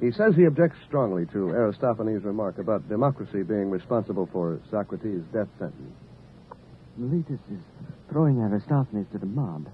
He 0.00 0.10
says 0.12 0.34
he 0.34 0.44
objects 0.44 0.78
strongly 0.86 1.26
to 1.26 1.48
Aristophanes' 1.48 2.24
remark 2.24 2.58
about 2.58 2.88
democracy 2.88 3.42
being 3.42 3.70
responsible 3.70 4.28
for 4.32 4.60
Socrates' 4.70 5.24
death 5.32 5.48
sentence. 5.58 5.94
Meletus 7.00 7.38
is 7.50 7.60
throwing 8.10 8.38
Aristophanes 8.40 9.06
to 9.12 9.18
the 9.18 9.26
mob. 9.26 9.68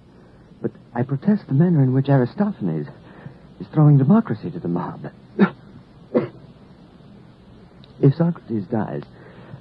But 0.61 0.71
I 0.95 1.03
protest 1.03 1.47
the 1.49 1.55
manner 1.55 1.83
in 1.83 1.93
which 1.93 2.09
Aristophanes 2.09 2.87
is 3.61 3.67
throwing 3.75 3.99
democracy 3.99 4.51
to 4.51 4.61
the 4.61 4.69
mob. 4.69 5.07
If 8.03 8.15
Socrates 8.17 8.65
dies, 8.67 9.03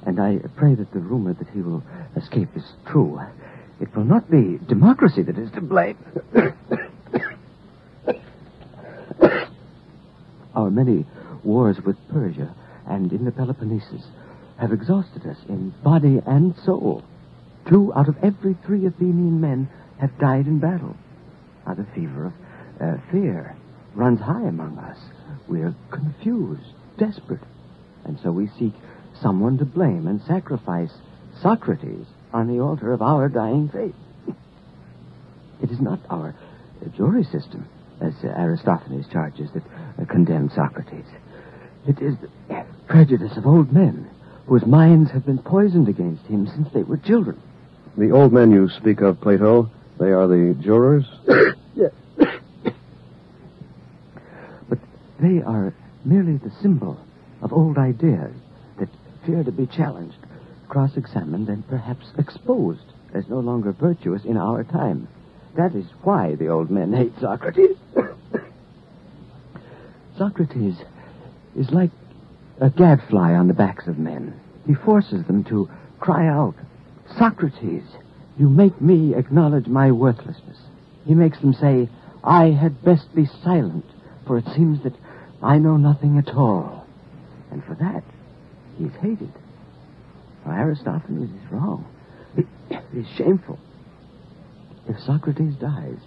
and 0.06 0.20
I 0.20 0.40
pray 0.58 0.76
that 0.76 0.92
the 0.92 1.00
rumor 1.00 1.34
that 1.34 1.48
he 1.50 1.62
will 1.62 1.84
escape 2.16 2.50
is 2.56 2.66
true, 2.88 3.22
it 3.80 3.96
will 3.96 4.04
not 4.04 4.30
be 4.30 4.60
democracy 4.68 5.22
that 5.22 5.38
is 5.38 5.52
to 5.52 5.62
blame. 5.62 5.98
Our 10.56 10.70
many 10.70 11.06
wars 11.44 11.78
with 11.86 11.96
Persia 12.10 12.54
and 12.88 13.14
in 13.14 13.26
the 13.26 13.32
Peloponnesus 13.32 14.04
have 14.60 14.74
exhausted 14.74 15.26
us 15.26 15.38
in 15.48 15.74
body 15.84 16.22
and 16.26 16.56
soul. 16.66 17.04
Two 17.70 17.94
out 17.96 18.10
of 18.10 18.18
every 18.24 18.56
three 18.66 18.86
Athenian 18.86 19.40
men 19.40 19.70
have 20.00 20.18
died 20.20 20.48
in 20.48 20.60
battle. 20.60 20.98
Now, 21.66 21.76
the 21.76 21.86
fever 21.96 22.34
of 22.80 23.00
uh, 23.00 23.02
fear 23.12 23.56
runs 23.94 24.20
high 24.20 24.48
among 24.48 24.80
us. 24.80 24.98
We're 25.48 25.76
confused, 25.92 26.74
desperate. 26.98 27.42
And 28.06 28.20
so 28.22 28.32
we 28.32 28.48
seek 28.60 28.74
someone 29.22 29.58
to 29.60 29.66
blame 29.66 30.08
and 30.08 30.22
sacrifice 30.24 30.92
Socrates 31.42 32.06
on 32.34 32.48
the 32.48 32.60
altar 32.60 32.92
of 32.92 33.02
our 33.02 33.30
dying 33.30 33.70
faith. 33.70 33.96
It 35.62 35.72
is 35.72 35.80
not 35.80 36.00
our 36.10 36.36
jury 36.96 37.24
system, 37.24 37.68
as 38.00 38.14
Aristophanes 38.24 39.08
charges, 39.12 39.50
that 39.54 40.10
condemned 40.10 40.52
Socrates. 40.54 41.06
It 41.88 42.02
is 42.02 42.16
the 42.20 42.66
prejudice 42.88 43.38
of 43.38 43.46
old 43.46 43.72
men 43.72 44.10
whose 44.48 44.66
minds 44.66 45.12
have 45.12 45.26
been 45.26 45.38
poisoned 45.38 45.88
against 45.88 46.26
him 46.26 46.48
since 46.48 46.68
they 46.74 46.84
were 46.84 46.98
children. 46.98 47.40
The 47.98 48.12
old 48.12 48.34
men 48.34 48.52
you 48.52 48.70
speak 48.70 49.02
of, 49.02 49.22
Plato, 49.22 49.70
they 50.00 50.12
are 50.12 50.28
the 50.28 50.56
jurors? 50.62 51.06
Yes. 51.74 51.94
but 54.68 54.78
they 55.22 55.42
are 55.42 55.74
merely 56.04 56.36
the 56.36 56.52
symbol 56.62 57.00
of 57.42 57.54
old 57.54 57.78
ideas 57.78 58.34
that 58.80 58.90
fear 59.26 59.44
to 59.44 59.52
be 59.52 59.68
challenged, 59.68 60.18
cross 60.70 60.96
examined, 60.96 61.50
and 61.50 61.68
perhaps 61.68 62.08
exposed 62.18 62.94
as 63.14 63.28
no 63.28 63.40
longer 63.40 63.72
virtuous 63.72 64.24
in 64.24 64.38
our 64.38 64.64
time. 64.64 65.08
That 65.56 65.76
is 65.76 65.86
why 66.04 66.36
the 66.36 66.48
old 66.48 66.72
men 66.72 66.94
hate 66.94 67.14
Socrates. 67.20 67.76
Socrates 70.18 70.76
is 71.56 71.72
like 71.72 71.92
a 72.60 72.70
gadfly 72.70 73.34
on 73.34 73.48
the 73.48 73.54
backs 73.54 73.88
of 73.88 73.98
men. 73.98 74.40
He 74.68 74.74
forces 74.74 75.26
them 75.26 75.44
to 75.46 75.70
cry 76.00 76.28
out, 76.28 76.56
Socrates, 77.18 77.84
you 78.38 78.50
make 78.50 78.80
me 78.80 79.14
acknowledge 79.14 79.68
my 79.68 79.92
worthlessness. 79.92 80.58
He 81.06 81.14
makes 81.14 81.40
them 81.40 81.54
say, 81.54 81.90
I 82.24 82.52
had 82.52 82.84
best 82.84 83.14
be 83.14 83.26
silent, 83.44 83.86
for 84.26 84.38
it 84.38 84.46
seems 84.56 84.84
that 84.84 84.96
I 85.42 85.58
know 85.58 85.78
nothing 85.78 86.18
at 86.18 86.30
all. 86.30 86.81
And 87.52 87.64
for 87.66 87.76
that, 87.76 88.04
he 88.78 88.86
is 88.86 88.94
hated. 89.02 89.32
For 90.44 90.52
Aristophanes 90.52 91.30
is 91.30 91.52
wrong. 91.52 91.86
It 92.36 92.48
is 92.96 93.06
shameful. 93.18 93.60
If 94.88 95.00
Socrates 95.06 95.56
dies, 95.56 95.98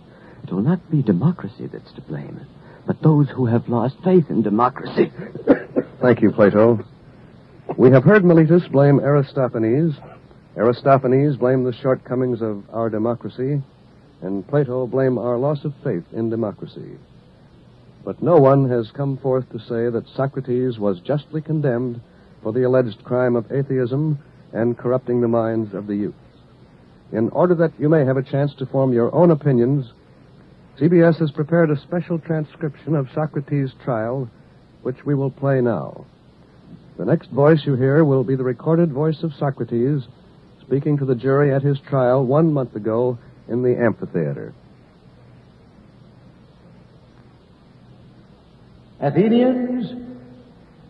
it 0.43 0.53
will 0.53 0.63
not 0.63 0.91
be 0.91 1.03
democracy 1.03 1.69
that's 1.73 1.93
to 1.93 2.01
blame, 2.03 2.41
but 2.87 3.01
those 3.03 3.29
who 3.31 3.47
have 3.47 3.69
lost 3.69 3.97
faith 4.03 4.25
in 4.31 4.43
democracy. 4.43 5.13
Thank 6.03 6.23
you, 6.23 6.33
Plato. 6.33 6.85
We 7.79 7.91
have 7.91 8.05
heard 8.05 8.25
Meletus 8.25 8.71
blame 8.71 9.01
Aristophanes. 9.01 9.95
Aristophanes 10.57 11.37
blame 11.37 11.65
the 11.65 11.73
shortcomings 11.73 12.43
of 12.43 12.65
our 12.71 12.91
democracy, 12.91 13.63
and 14.23 14.47
Plato 14.47 14.87
blame 14.87 15.19
our 15.19 15.39
loss 15.39 15.65
of 15.65 15.73
faith 15.83 16.05
in 16.13 16.31
democracy. 16.31 16.99
But 18.05 18.23
no 18.23 18.37
one 18.37 18.69
has 18.69 18.91
come 18.91 19.17
forth 19.17 19.51
to 19.51 19.59
say 19.59 19.89
that 19.89 20.09
Socrates 20.15 20.79
was 20.79 21.01
justly 21.01 21.41
condemned 21.41 22.01
for 22.43 22.53
the 22.53 22.65
alleged 22.65 23.03
crime 23.03 23.35
of 23.35 23.51
atheism 23.51 24.19
and 24.53 24.77
corrupting 24.77 25.21
the 25.21 25.29
minds 25.29 25.75
of 25.75 25.87
the 25.87 25.97
youth. 25.97 26.15
In 27.13 27.31
order 27.31 27.55
that 27.55 27.73
you 27.79 27.89
may 27.89 28.05
have 28.05 28.17
a 28.17 28.23
chance 28.23 28.55
to 28.55 28.67
form 28.67 28.93
your 28.93 29.15
own 29.15 29.31
opinions, 29.31 29.93
CBS 30.79 31.19
has 31.21 31.31
prepared 31.31 31.71
a 31.71 31.81
special 31.81 32.19
transcription 32.19 32.95
of 32.95 33.09
Socrates' 33.15 33.73
trial, 33.85 34.29
which 34.83 35.07
we 35.07 35.15
will 35.15 35.31
play 35.31 35.61
now. 35.61 36.05
The 36.99 37.05
next 37.05 37.31
voice 37.31 37.65
you 37.65 37.75
hear 37.75 38.05
will 38.05 38.25
be 38.25 38.37
the 38.37 38.45
recorded 38.45 38.93
voice 38.93 39.23
of 39.23 39.33
Socrates 39.35 40.03
speaking 40.61 40.99
to 40.99 41.05
the 41.05 41.15
jury 41.15 41.53
at 41.55 41.63
his 41.63 41.79
trial 41.81 42.25
one 42.25 42.53
month 42.53 42.75
ago 42.75 43.19
in 43.49 43.63
the 43.63 43.77
amphitheater. 43.77 44.55
Athenians, 49.05 49.93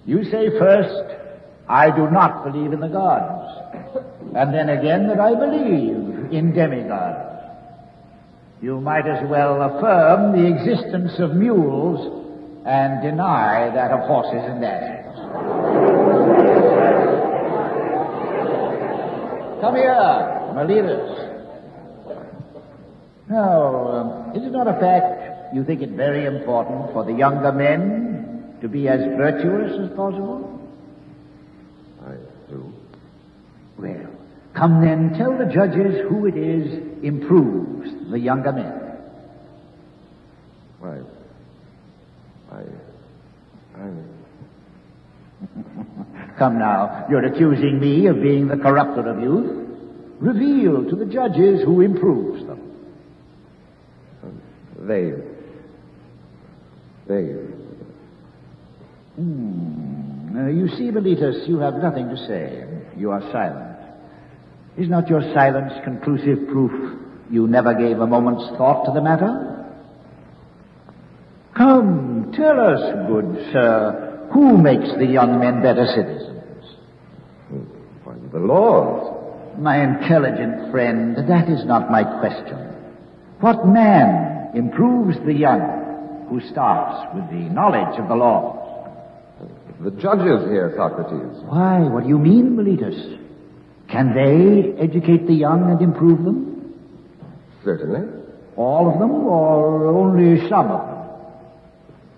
you 0.07 0.23
say 0.31 0.49
first, 0.57 1.19
I 1.69 1.91
do 1.91 2.09
not 2.09 2.45
believe 2.45 2.73
in 2.73 2.79
the 2.79 2.87
gods, 2.87 3.99
and 4.37 4.55
then 4.55 4.69
again 4.69 5.09
that 5.09 5.19
I 5.19 5.35
believe 5.35 6.31
in 6.33 6.53
demigods. 6.55 7.43
You 8.63 8.81
might 8.81 9.09
as 9.09 9.29
well 9.29 9.61
affirm 9.63 10.31
the 10.31 10.47
existence 10.47 11.19
of 11.19 11.35
mules 11.35 12.23
and 12.65 13.03
deny 13.03 13.71
that 13.75 13.91
of 13.91 14.07
horses 14.07 14.45
and 14.45 14.65
asses. 14.65 15.17
Come 19.61 19.75
here, 19.75 20.55
Meletus. 20.55 21.25
Now, 23.29 23.89
um, 23.89 24.37
is 24.37 24.47
it 24.47 24.53
not 24.53 24.69
a 24.69 24.79
fact 24.79 25.24
you 25.53 25.65
think 25.65 25.83
it 25.83 25.91
very 25.91 26.25
important 26.27 26.93
for 26.93 27.05
the 27.05 27.13
younger 27.13 27.53
men 27.53 28.57
to 28.61 28.69
be 28.69 28.89
as 28.89 29.01
virtuous 29.17 29.73
as 29.81 29.97
possible? 29.97 30.51
I 32.07 32.15
do. 32.49 32.73
Well, 33.77 34.11
come 34.55 34.81
then, 34.81 35.15
tell 35.19 35.37
the 35.37 35.47
judges 35.53 36.09
who 36.09 36.27
it 36.27 36.37
is 36.37 37.05
improves 37.05 37.91
the 38.11 38.19
younger 38.19 38.53
men. 38.53 38.81
I. 40.83 41.01
I. 42.53 42.63
I. 43.77 43.91
Come 46.39 46.59
now, 46.59 47.07
you're 47.09 47.25
accusing 47.25 47.81
me 47.81 48.07
of 48.07 48.21
being 48.21 48.49
the 48.49 48.57
corrupter 48.57 49.09
of 49.09 49.21
youth. 49.21 49.69
Reveal 50.19 50.89
to 50.89 50.97
the 50.97 51.07
judges 51.07 51.63
who 51.65 51.81
improves 51.81 52.47
them. 52.47 52.61
They. 54.79 55.13
They. 57.07 57.23
Hmm. 59.17 60.37
Uh, 60.37 60.49
you 60.49 60.69
see, 60.69 60.91
Meletus, 60.91 61.47
you 61.47 61.59
have 61.59 61.75
nothing 61.75 62.09
to 62.09 62.17
say. 62.27 62.65
You 62.97 63.11
are 63.11 63.21
silent. 63.31 63.79
Is 64.77 64.89
not 64.89 65.09
your 65.09 65.23
silence 65.35 65.73
conclusive 65.85 66.49
proof 66.49 66.99
you 67.31 67.47
never 67.47 67.75
gave 67.75 68.01
a 68.01 68.07
moment's 68.07 68.57
thought 68.57 68.85
to 68.87 68.93
the 68.93 69.01
matter? 69.01 69.51
Come, 71.57 72.33
tell 72.35 72.59
us, 72.59 72.81
good 73.07 73.53
sir, 73.53 74.29
who 74.33 74.59
makes 74.59 74.89
the 74.99 75.07
young 75.07 75.39
men 75.39 75.63
better 75.63 75.87
citizens? 75.87 76.65
Why, 78.03 78.15
the 78.33 78.41
laws. 78.41 79.21
My 79.59 79.85
intelligent 79.85 80.73
friend, 80.73 81.17
that 81.17 81.49
is 81.49 81.65
not 81.65 81.91
my 81.91 82.03
question. 82.19 82.59
What 83.39 83.69
man 83.69 84.51
improves 84.57 85.17
the 85.25 85.33
young 85.33 85.84
who 86.29 86.41
starts 86.41 87.15
with 87.15 87.29
the 87.31 87.49
knowledge 87.53 87.99
of 87.99 88.09
the 88.09 88.15
laws? 88.15 88.61
The 89.81 89.91
judges 89.91 90.49
Hera, 90.49 90.73
Socrates. 90.77 91.43
Why, 91.45 91.81
what 91.81 92.05
do 92.05 92.09
you 92.09 92.19
mean, 92.19 92.57
Meletus? 92.57 93.19
Can 93.91 94.15
they 94.15 94.73
educate 94.83 95.27
the 95.27 95.35
young 95.35 95.71
and 95.71 95.81
improve 95.83 96.25
them? 96.25 96.75
Certainly. 97.65 98.23
All 98.57 98.93
of 98.93 98.99
them, 98.99 99.11
or 99.11 99.87
only 99.87 100.49
some 100.49 100.71
of 100.71 100.87
them? 100.87 100.95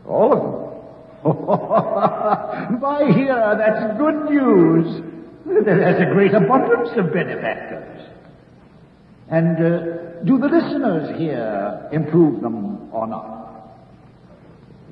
All 0.06 0.32
of 0.32 0.42
them. 0.42 0.56
By 2.80 3.10
here, 3.12 3.54
that's 3.58 3.98
good 3.98 4.30
news. 4.30 5.02
There's 5.44 6.00
a 6.00 6.12
great 6.12 6.34
abundance 6.34 6.90
of 6.96 7.12
benefactors. 7.12 8.08
And 9.28 9.56
uh, 9.56 10.22
do 10.24 10.38
the 10.38 10.46
listeners 10.46 11.18
here 11.18 11.88
improve 11.92 12.42
them 12.42 12.92
or 12.92 13.06
not? 13.06 13.45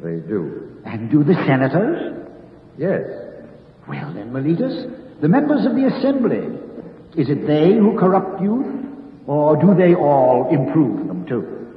They 0.05 0.17
do. 0.17 0.83
And 0.85 1.11
do 1.11 1.25
the 1.25 1.33
senators? 1.47 2.29
Yes. 2.77 3.01
Well 3.89 4.13
then, 4.13 4.33
Meletus, 4.33 5.21
the 5.23 5.29
members 5.29 5.65
of 5.65 5.75
the 5.75 5.87
assembly, 5.87 6.45
is 7.17 7.31
it 7.31 7.47
they 7.47 7.73
who 7.73 7.99
corrupt 7.99 8.43
youth? 8.43 8.85
Or 9.27 9.57
do 9.57 9.75
they 9.75 9.95
all 9.95 10.51
improve 10.53 11.07
them 11.07 11.27
too? 11.27 11.75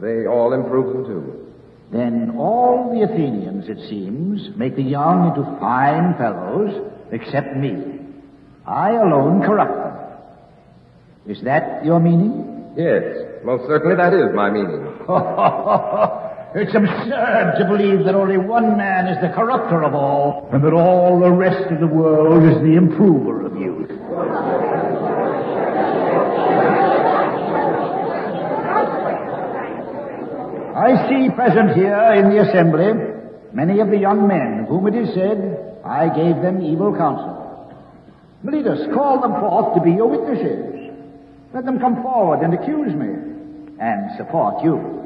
They 0.00 0.28
all 0.28 0.52
improve 0.52 0.92
them 0.92 1.04
too. 1.04 1.52
Then 1.90 2.36
all 2.38 2.94
the 2.94 3.02
Athenians, 3.12 3.68
it 3.68 3.88
seems, 3.88 4.56
make 4.56 4.76
the 4.76 4.82
young 4.82 5.28
into 5.28 5.42
fine 5.58 6.14
fellows, 6.16 6.92
except 7.10 7.56
me. 7.56 7.98
I 8.64 8.92
alone 8.92 9.42
corrupt 9.42 9.74
them. 11.26 11.34
Is 11.36 11.42
that 11.42 11.84
your 11.84 11.98
meaning? 11.98 12.74
Yes, 12.76 13.42
most 13.42 13.66
certainly 13.66 13.96
that 13.96 14.14
is 14.14 14.32
my 14.32 14.48
meaning. 14.48 14.86
it's 16.54 16.74
absurd 16.74 17.54
to 17.58 17.64
believe 17.68 18.04
that 18.04 18.14
only 18.14 18.38
one 18.38 18.76
man 18.76 19.06
is 19.06 19.20
the 19.20 19.28
corrupter 19.34 19.82
of 19.82 19.94
all, 19.94 20.48
and 20.52 20.64
that 20.64 20.72
all 20.72 21.20
the 21.20 21.30
rest 21.30 21.70
of 21.70 21.80
the 21.80 21.86
world 21.86 22.42
is 22.44 22.56
the 22.62 22.74
improver 22.74 23.44
of 23.46 23.56
youth. 23.56 23.90
I 30.78 31.08
see 31.08 31.28
present 31.34 31.76
here 31.76 32.14
in 32.14 32.30
the 32.30 32.40
assembly 32.48 32.92
many 33.52 33.80
of 33.80 33.90
the 33.90 33.98
young 33.98 34.28
men 34.28 34.64
whom 34.68 34.86
it 34.86 34.94
is 34.94 35.12
said, 35.12 35.80
I 35.84 36.08
gave 36.08 36.40
them 36.40 36.62
evil 36.62 36.96
counsel. 36.96 37.74
Meletus, 38.44 38.94
call 38.94 39.20
them 39.20 39.32
forth 39.40 39.74
to 39.74 39.80
be 39.82 39.90
your 39.90 40.06
witnesses. 40.06 40.94
Let 41.52 41.64
them 41.64 41.80
come 41.80 42.02
forward 42.02 42.40
and 42.40 42.54
accuse 42.54 42.94
me 42.94 43.08
and 43.80 44.16
support 44.16 44.62
you. 44.62 44.97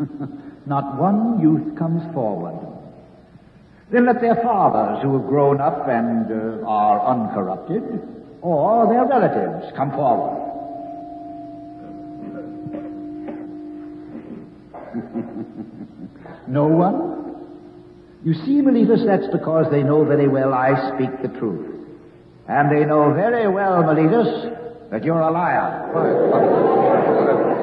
Not 0.66 0.98
one 0.98 1.40
youth 1.40 1.76
comes 1.76 2.02
forward. 2.14 2.66
Then 3.92 4.06
let 4.06 4.20
their 4.20 4.36
fathers, 4.36 5.02
who 5.02 5.18
have 5.18 5.26
grown 5.26 5.60
up 5.60 5.88
and 5.88 6.30
uh, 6.30 6.64
are 6.66 7.04
uncorrupted, 7.06 7.82
or 8.40 8.86
their 8.86 9.04
relatives 9.04 9.72
come 9.76 9.90
forward. 9.90 10.46
no 16.48 16.66
one? 16.66 17.08
You 18.24 18.34
see, 18.34 18.62
Meletus, 18.62 19.04
that's 19.06 19.26
because 19.32 19.66
they 19.70 19.82
know 19.82 20.04
very 20.04 20.28
well 20.28 20.54
I 20.54 20.92
speak 20.94 21.10
the 21.22 21.28
truth. 21.38 21.66
And 22.48 22.70
they 22.70 22.84
know 22.84 23.12
very 23.12 23.48
well, 23.52 23.82
Meletus, 23.82 24.90
that 24.90 25.04
you're 25.04 25.20
a 25.20 25.30
liar. 25.30 27.56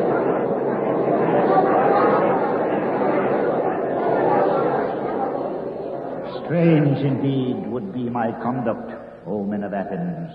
Strange 6.48 7.00
indeed 7.00 7.68
would 7.68 7.94
be 7.94 8.10
my 8.10 8.32
conduct, 8.42 8.92
O 9.28 9.44
men 9.44 9.64
of 9.64 9.74
Athens, 9.74 10.32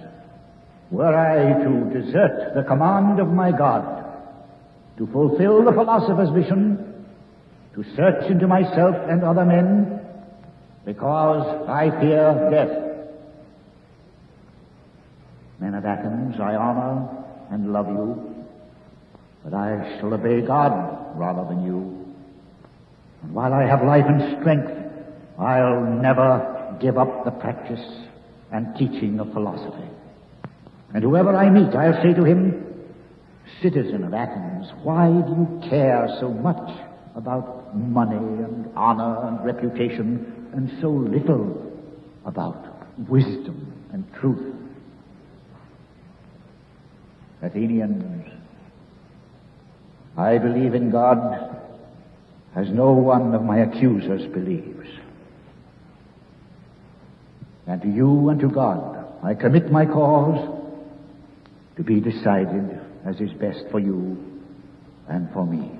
were 0.90 1.16
I 1.16 1.64
to 1.64 2.00
desert 2.00 2.52
the 2.54 2.64
command 2.64 3.18
of 3.18 3.28
my 3.28 3.50
God, 3.50 4.04
to 4.98 5.06
fulfill 5.06 5.64
the 5.64 5.72
philosopher's 5.72 6.28
vision, 6.28 7.06
to 7.74 7.82
search 7.96 8.30
into 8.30 8.46
myself 8.46 8.94
and 9.08 9.24
other 9.24 9.46
men, 9.46 10.00
because 10.84 11.66
I 11.66 11.88
fear 11.98 12.48
death. 12.50 12.78
Men 15.60 15.74
of 15.74 15.86
Athens, 15.86 16.36
I 16.38 16.56
honor 16.56 17.08
and 17.50 17.72
love 17.72 17.88
you, 17.88 18.34
but 19.44 19.54
I 19.54 19.98
shall 19.98 20.12
obey 20.12 20.42
God 20.42 21.16
rather 21.16 21.48
than 21.48 21.64
you. 21.64 22.14
And 23.22 23.32
while 23.32 23.54
I 23.54 23.64
have 23.64 23.82
life 23.82 24.04
and 24.06 24.40
strength, 24.40 24.81
I'll 25.38 25.84
never 25.84 26.76
give 26.80 26.98
up 26.98 27.24
the 27.24 27.30
practice 27.30 27.84
and 28.50 28.76
teaching 28.76 29.18
of 29.18 29.32
philosophy. 29.32 29.88
And 30.94 31.02
whoever 31.02 31.34
I 31.34 31.48
meet, 31.48 31.74
I'll 31.74 32.02
say 32.02 32.12
to 32.12 32.24
him, 32.24 32.66
Citizen 33.62 34.04
of 34.04 34.14
Athens, 34.14 34.68
why 34.82 35.08
do 35.08 35.30
you 35.30 35.68
care 35.68 36.08
so 36.20 36.28
much 36.28 36.70
about 37.14 37.76
money 37.76 38.16
and 38.16 38.70
honor 38.76 39.26
and 39.26 39.44
reputation 39.44 40.48
and 40.52 40.70
so 40.80 40.90
little 40.90 41.72
about 42.24 42.86
wisdom 43.08 43.72
and 43.92 44.04
truth? 44.14 44.54
Athenians, 47.42 48.30
I 50.16 50.38
believe 50.38 50.74
in 50.74 50.90
God 50.90 51.58
as 52.54 52.68
no 52.68 52.92
one 52.92 53.34
of 53.34 53.42
my 53.42 53.58
accusers 53.58 54.26
believes. 54.32 54.88
And 57.66 57.80
to 57.82 57.88
you 57.88 58.28
and 58.28 58.40
to 58.40 58.48
God 58.48 59.06
I 59.22 59.34
commit 59.34 59.70
my 59.70 59.86
cause 59.86 60.60
to 61.76 61.82
be 61.82 62.00
decided 62.00 62.80
as 63.04 63.20
is 63.20 63.32
best 63.32 63.64
for 63.70 63.78
you 63.78 64.16
and 65.08 65.32
for 65.32 65.46
me. 65.46 65.70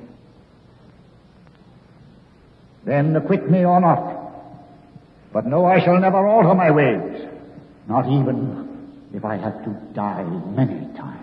Then 2.84 3.14
acquit 3.16 3.50
me 3.50 3.64
or 3.64 3.80
not. 3.80 4.20
But 5.32 5.46
know 5.46 5.64
I 5.64 5.84
shall 5.84 5.98
never 5.98 6.26
alter 6.26 6.54
my 6.54 6.70
ways, 6.70 7.28
not 7.88 8.06
even 8.06 9.08
if 9.14 9.24
I 9.24 9.36
have 9.36 9.64
to 9.64 9.70
die 9.94 10.22
many 10.22 10.94
times. 10.96 11.21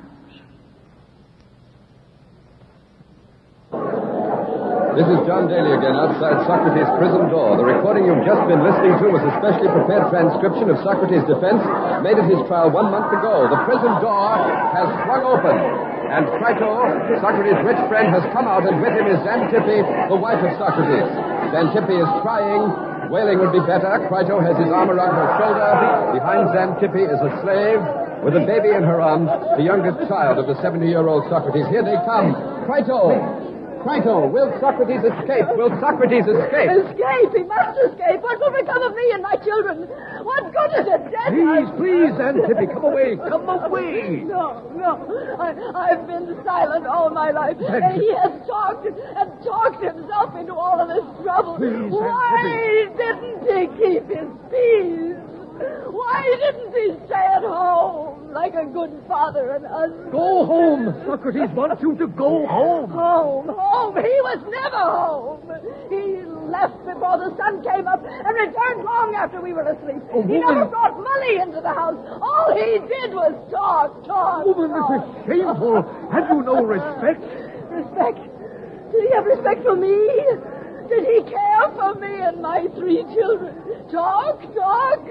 This 4.99 5.15
is 5.15 5.23
John 5.31 5.47
Daly 5.47 5.71
again 5.79 5.95
outside 5.95 6.43
Socrates' 6.43 6.91
prison 6.99 7.31
door. 7.31 7.55
The 7.55 7.63
recording 7.63 8.03
you've 8.03 8.27
just 8.27 8.43
been 8.51 8.59
listening 8.59 8.99
to 8.99 9.15
was 9.15 9.23
a 9.23 9.31
specially 9.39 9.71
prepared 9.71 10.11
transcription 10.11 10.67
of 10.67 10.75
Socrates' 10.83 11.23
defense 11.23 11.63
made 12.03 12.19
at 12.19 12.27
his 12.27 12.43
trial 12.51 12.67
one 12.67 12.91
month 12.91 13.07
ago. 13.15 13.47
The 13.47 13.63
prison 13.63 13.95
door 14.03 14.35
has 14.75 14.91
swung 15.07 15.23
open, 15.23 15.55
and 15.55 16.27
Crito, 16.43 16.83
Socrates' 17.23 17.63
rich 17.63 17.79
friend, 17.87 18.11
has 18.11 18.27
come 18.35 18.43
out, 18.43 18.67
and 18.67 18.83
with 18.83 18.91
him 18.91 19.07
is 19.07 19.23
Xantippe, 19.23 20.11
the 20.11 20.19
wife 20.19 20.43
of 20.43 20.51
Socrates. 20.59 21.07
Xantippe 21.55 21.95
is 21.95 22.11
crying. 22.19 22.67
Wailing 23.07 23.39
would 23.39 23.55
be 23.55 23.63
better. 23.63 24.03
Crito 24.11 24.43
has 24.43 24.59
his 24.59 24.67
arm 24.67 24.91
around 24.91 25.15
her 25.15 25.29
shoulder. 25.39 25.71
Behind 26.11 26.51
Xantippe 26.51 27.07
is 27.07 27.23
a 27.23 27.31
slave 27.39 27.79
with 28.19 28.35
a 28.35 28.43
baby 28.43 28.75
in 28.75 28.83
her 28.83 28.99
arms, 28.99 29.31
the 29.55 29.63
youngest 29.63 30.11
child 30.11 30.43
of 30.43 30.51
the 30.51 30.59
70-year-old 30.59 31.23
Socrates. 31.31 31.71
Here 31.71 31.87
they 31.87 31.95
come. 32.03 32.35
Crito! 32.67 33.47
Crito, 33.83 34.27
will 34.27 34.51
Socrates 34.59 35.03
escape? 35.03 35.47
Will 35.55 35.71
Socrates 35.79 36.27
escape? 36.27 36.67
Escape! 36.67 37.31
He 37.31 37.43
must 37.47 37.79
escape! 37.79 38.19
What 38.21 38.39
will 38.39 38.51
become 38.51 38.81
of 38.83 38.93
me 38.95 39.11
and 39.13 39.23
my 39.23 39.35
children? 39.37 39.87
What 40.23 40.51
good 40.51 40.71
is 40.83 40.87
it? 40.87 41.01
Death? 41.11 41.31
Please, 41.31 41.69
please, 41.79 42.11
Xantippe, 42.19 42.73
come 42.73 42.83
away. 42.91 43.15
Come 43.15 43.47
away. 43.49 44.23
No, 44.27 44.67
no. 44.75 44.91
I, 45.39 45.55
I've 45.95 46.05
been 46.07 46.35
silent 46.43 46.87
all 46.87 47.09
my 47.09 47.31
life. 47.31 47.57
And 47.59 48.01
he 48.01 48.11
has 48.19 48.31
talked 48.45 48.85
and 48.85 48.97
talked 49.43 49.83
himself 49.83 50.35
into 50.35 50.53
all 50.53 50.79
of 50.79 50.87
this 50.89 51.07
trouble. 51.23 51.55
Please, 51.55 51.89
Why 51.91 52.91
didn't 52.97 53.41
he 53.47 53.61
keep 53.79 54.03
his 54.11 54.27
peace? 54.51 55.15
Why 55.87 56.23
didn't 56.39 56.73
he 56.75 57.05
stay 57.07 57.25
at 57.35 57.43
home 57.43 58.18
like 58.31 58.53
a 58.53 58.65
good 58.65 58.91
father 59.07 59.55
and 59.55 59.65
husband? 59.65 60.11
Go 60.11 60.45
home. 60.45 60.93
Socrates 61.05 61.49
wants 61.55 61.81
you 61.81 61.95
to 61.97 62.07
go 62.07 62.45
home. 62.47 62.89
Home, 62.91 63.47
home. 63.47 63.95
He 63.95 64.17
was 64.23 64.39
never 64.49 64.83
home. 64.85 65.41
He 65.89 66.23
left 66.49 66.77
before 66.85 67.17
the 67.17 67.33
sun 67.37 67.61
came 67.63 67.87
up 67.87 68.01
and 68.05 68.33
returned 68.37 68.83
long 68.85 69.15
after 69.15 69.41
we 69.41 69.53
were 69.53 69.65
asleep. 69.65 70.01
Oh, 70.13 70.21
he 70.21 70.37
woman. 70.37 70.55
never 70.55 70.65
brought 70.65 70.97
money 70.97 71.41
into 71.41 71.61
the 71.61 71.73
house. 71.73 71.97
All 72.21 72.53
he 72.53 72.79
did 72.85 73.13
was 73.13 73.33
talk, 73.51 74.05
talk. 74.05 74.45
Woman, 74.45 74.73
this 74.73 75.01
is 75.01 75.03
shameful. 75.25 75.81
Have 76.11 76.29
you 76.29 76.41
no 76.43 76.63
respect? 76.63 77.21
Respect? 77.69 78.19
Did 78.93 79.01
he 79.05 79.11
have 79.13 79.25
respect 79.25 79.61
for 79.63 79.75
me? 79.75 79.93
Did 80.89 81.05
he 81.05 81.21
care 81.29 81.69
for 81.77 81.93
me 81.95 82.09
and 82.21 82.41
my 82.41 82.65
three 82.75 83.03
children? 83.13 83.55
Talk, 83.91 84.41
talk. 84.53 85.05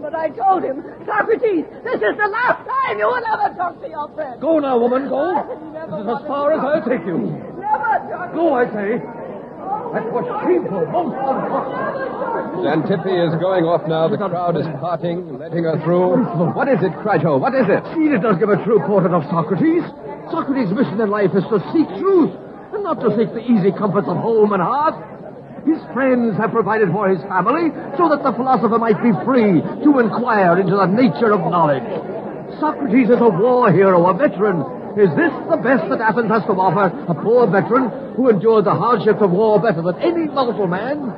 But 0.00 0.14
I 0.14 0.28
told 0.30 0.62
him, 0.62 0.84
Socrates, 1.06 1.64
this 1.84 2.00
is 2.00 2.14
the 2.16 2.28
last 2.28 2.64
time 2.68 2.98
you 2.98 3.06
will 3.06 3.24
ever 3.32 3.54
talk 3.56 3.80
to 3.80 3.88
your 3.88 4.08
friend. 4.14 4.40
Go 4.40 4.58
now, 4.58 4.78
woman, 4.78 5.08
go. 5.08 5.24
This 5.90 6.04
is 6.04 6.08
as 6.08 6.22
far 6.28 6.52
as. 6.52 6.60
I'll 6.60 6.84
take 6.84 7.04
you. 7.08 7.16
Never 7.56 7.92
talk. 8.08 8.32
Go, 8.32 8.54
I 8.54 8.64
say. 8.72 9.00
That 9.90 10.06
was 10.12 10.22
shameful, 10.44 10.86
most 10.86 11.16
unfortunate. 11.18 12.00
Xantippe 12.62 13.10
is 13.10 13.34
going 13.40 13.64
off 13.66 13.82
now. 13.88 14.06
The 14.06 14.16
crowd 14.16 14.56
is 14.56 14.66
parting, 14.78 15.38
letting 15.38 15.64
her 15.64 15.80
through. 15.82 16.20
What 16.54 16.68
is 16.68 16.78
it, 16.80 16.92
Crito? 17.02 17.40
What 17.40 17.54
is 17.58 17.66
it? 17.66 17.82
She 17.96 18.06
did 18.08 18.22
not 18.22 18.38
give 18.38 18.48
a 18.48 18.58
true 18.64 18.78
portrait 18.86 19.12
of 19.12 19.24
Socrates. 19.28 19.82
Socrates' 20.30 20.70
mission 20.70 21.00
in 21.00 21.10
life 21.10 21.34
is 21.34 21.42
to 21.50 21.58
seek 21.74 21.88
truth, 21.98 22.30
and 22.72 22.82
not 22.84 23.00
to 23.00 23.10
seek 23.16 23.32
the 23.34 23.44
easy 23.44 23.72
comforts 23.72 24.08
of 24.08 24.16
home 24.16 24.52
and 24.52 24.62
hearth. 24.62 24.96
His 25.66 25.78
friends 25.92 26.36
have 26.38 26.52
provided 26.52 26.88
for 26.90 27.08
his 27.08 27.20
family 27.28 27.68
so 27.98 28.08
that 28.08 28.22
the 28.22 28.32
philosopher 28.32 28.78
might 28.78 29.02
be 29.02 29.12
free 29.24 29.60
to 29.60 29.90
inquire 30.00 30.58
into 30.58 30.76
the 30.76 30.86
nature 30.86 31.32
of 31.32 31.40
knowledge. 31.50 31.84
Socrates 32.58 33.10
is 33.10 33.20
a 33.20 33.28
war 33.28 33.70
hero, 33.70 34.08
a 34.08 34.14
veteran. 34.16 34.64
Is 34.98 35.10
this 35.14 35.30
the 35.52 35.60
best 35.60 35.86
that 35.90 36.00
Athens 36.00 36.30
has 36.30 36.42
to 36.48 36.56
offer? 36.56 36.90
A 37.06 37.14
poor 37.14 37.46
veteran 37.46 38.14
who 38.16 38.28
endured 38.28 38.64
the 38.64 38.74
hardships 38.74 39.20
of 39.20 39.30
war 39.30 39.60
better 39.60 39.82
than 39.82 40.00
any 40.00 40.26
mortal 40.26 40.66
man? 40.66 41.12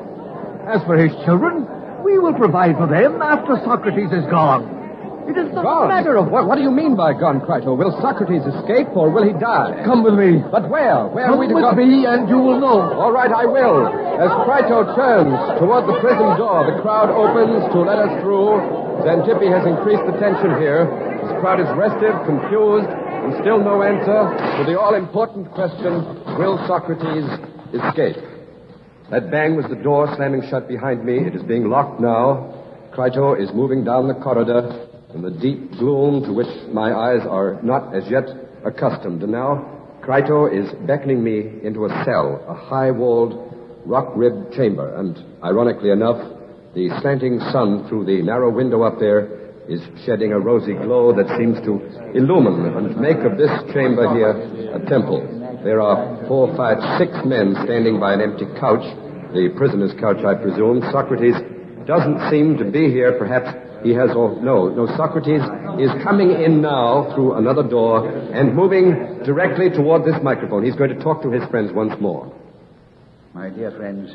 As 0.68 0.82
for 0.84 0.96
his 0.96 1.12
children, 1.24 1.66
we 2.04 2.18
will 2.18 2.34
provide 2.34 2.76
for 2.76 2.86
them 2.86 3.22
after 3.22 3.56
Socrates 3.64 4.12
is 4.12 4.26
gone. 4.26 4.81
It 5.22 5.38
is 5.38 5.54
not 5.54 5.62
Gone? 5.62 5.86
a 5.86 5.94
matter 5.94 6.16
of 6.18 6.28
What, 6.28 6.46
what 6.50 6.56
do 6.58 6.62
you 6.66 6.70
mean 6.70 6.96
by 6.98 7.14
gone, 7.14 7.40
Crito? 7.40 7.74
Will 7.78 7.94
Socrates 8.02 8.42
escape 8.42 8.90
or 8.98 9.08
will 9.08 9.22
he 9.22 9.32
die? 9.38 9.82
Come 9.86 10.02
with 10.02 10.14
me. 10.18 10.42
But 10.50 10.68
where? 10.68 11.06
Where 11.08 11.30
are 11.30 11.38
Come 11.38 11.40
we 11.40 11.46
to 11.48 11.54
with 11.54 11.62
go? 11.62 11.72
me, 11.78 12.04
and 12.10 12.28
you 12.28 12.38
will 12.42 12.58
know. 12.58 12.90
All 12.98 13.12
right, 13.14 13.30
I 13.30 13.46
will. 13.46 13.86
As 14.18 14.28
Crito 14.44 14.82
turns 14.98 15.34
toward 15.62 15.86
the 15.86 15.94
prison 16.02 16.36
door, 16.36 16.66
the 16.66 16.82
crowd 16.82 17.08
opens 17.14 17.62
to 17.70 17.78
let 17.86 17.98
us 18.02 18.12
through. 18.20 18.58
Xantippe 19.06 19.46
has 19.46 19.62
increased 19.66 20.02
the 20.10 20.18
tension 20.18 20.58
here. 20.58 20.90
This 21.22 21.32
crowd 21.38 21.62
is 21.62 21.70
restive, 21.78 22.14
confused, 22.26 22.90
and 22.90 23.30
still 23.46 23.62
no 23.62 23.82
answer 23.86 24.26
to 24.58 24.62
the 24.66 24.74
all-important 24.78 25.50
question, 25.54 26.02
will 26.38 26.58
Socrates 26.66 27.26
escape? 27.70 28.18
That 29.10 29.30
bang 29.30 29.54
was 29.56 29.66
the 29.70 29.78
door 29.78 30.10
slamming 30.16 30.42
shut 30.50 30.66
behind 30.66 31.04
me. 31.04 31.18
It 31.30 31.34
is 31.36 31.42
being 31.42 31.70
locked 31.70 32.00
now. 32.00 32.58
Crito 32.92 33.34
is 33.34 33.48
moving 33.54 33.84
down 33.84 34.08
the 34.08 34.14
corridor 34.14 34.88
in 35.14 35.22
the 35.22 35.30
deep 35.30 35.72
gloom 35.72 36.24
to 36.24 36.32
which 36.32 36.48
my 36.72 36.92
eyes 36.92 37.26
are 37.28 37.60
not 37.62 37.94
as 37.94 38.04
yet 38.10 38.24
accustomed. 38.64 39.22
And 39.22 39.32
now 39.32 39.98
Crito 40.02 40.46
is 40.46 40.70
beckoning 40.86 41.22
me 41.22 41.60
into 41.62 41.84
a 41.86 42.04
cell, 42.04 42.44
a 42.48 42.54
high-walled, 42.54 43.82
rock-ribbed 43.84 44.54
chamber. 44.54 44.94
And 44.96 45.18
ironically 45.42 45.90
enough, 45.90 46.18
the 46.74 46.88
slanting 47.00 47.38
sun 47.52 47.88
through 47.88 48.06
the 48.06 48.22
narrow 48.22 48.50
window 48.50 48.82
up 48.82 48.98
there 48.98 49.42
is 49.68 49.80
shedding 50.04 50.32
a 50.32 50.40
rosy 50.40 50.74
glow 50.74 51.14
that 51.14 51.28
seems 51.38 51.60
to 51.62 51.78
illumine 52.18 52.66
and 52.74 52.96
make 52.98 53.18
of 53.18 53.38
this 53.38 53.52
chamber 53.72 54.10
here 54.14 54.34
a 54.74 54.80
temple. 54.90 55.22
There 55.62 55.80
are 55.80 56.26
four, 56.26 56.50
five, 56.56 56.98
six 56.98 57.12
men 57.24 57.54
standing 57.62 58.00
by 58.00 58.14
an 58.14 58.20
empty 58.20 58.46
couch, 58.58 58.82
the 59.32 59.54
prisoner's 59.56 59.94
couch, 60.00 60.24
I 60.24 60.34
presume. 60.34 60.82
Socrates 60.90 61.36
doesn't 61.86 62.30
seem 62.30 62.58
to 62.58 62.64
be 62.64 62.90
here. 62.90 63.16
Perhaps 63.18 63.54
he 63.82 63.94
has, 63.94 64.10
no, 64.10 64.68
no, 64.68 64.86
Socrates 64.96 65.42
is 65.80 65.90
coming 66.02 66.30
in 66.30 66.62
now 66.62 67.12
through 67.14 67.34
another 67.34 67.62
door 67.62 68.08
and 68.08 68.54
moving 68.54 69.20
directly 69.24 69.70
toward 69.70 70.04
this 70.04 70.20
microphone. 70.22 70.64
He's 70.64 70.76
going 70.76 70.96
to 70.96 71.02
talk 71.02 71.22
to 71.22 71.30
his 71.30 71.42
friends 71.50 71.72
once 71.72 71.92
more. 72.00 72.32
My 73.34 73.48
dear 73.48 73.70
friends, 73.72 74.14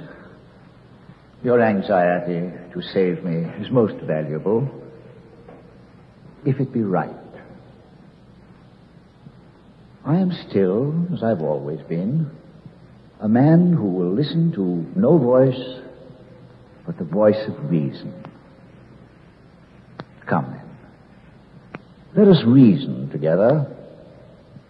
your 1.43 1.61
anxiety 1.61 2.51
to 2.73 2.81
save 2.93 3.23
me 3.23 3.49
is 3.61 3.71
most 3.71 3.95
valuable, 4.05 4.69
if 6.45 6.59
it 6.59 6.71
be 6.71 6.81
right. 6.81 7.15
I 10.05 10.15
am 10.15 10.31
still, 10.49 11.07
as 11.13 11.21
I've 11.23 11.41
always 11.41 11.81
been, 11.81 12.31
a 13.19 13.27
man 13.27 13.73
who 13.73 13.87
will 13.87 14.13
listen 14.13 14.51
to 14.53 14.99
no 14.99 15.17
voice 15.17 15.81
but 16.87 16.97
the 16.97 17.03
voice 17.03 17.43
of 17.47 17.69
reason. 17.69 18.13
Come 20.27 20.51
then. 20.51 20.67
Let 22.15 22.27
us 22.35 22.43
reason 22.45 23.09
together 23.09 23.73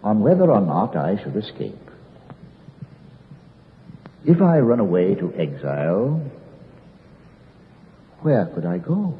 on 0.02 0.20
whether 0.20 0.50
or 0.50 0.60
not 0.60 0.96
I 0.96 1.22
should 1.22 1.36
escape. 1.36 1.74
If 4.24 4.40
I 4.40 4.58
run 4.58 4.80
away 4.80 5.14
to 5.16 5.32
exile, 5.34 6.22
where 8.20 8.46
could 8.46 8.66
I 8.66 8.78
go? 8.78 9.14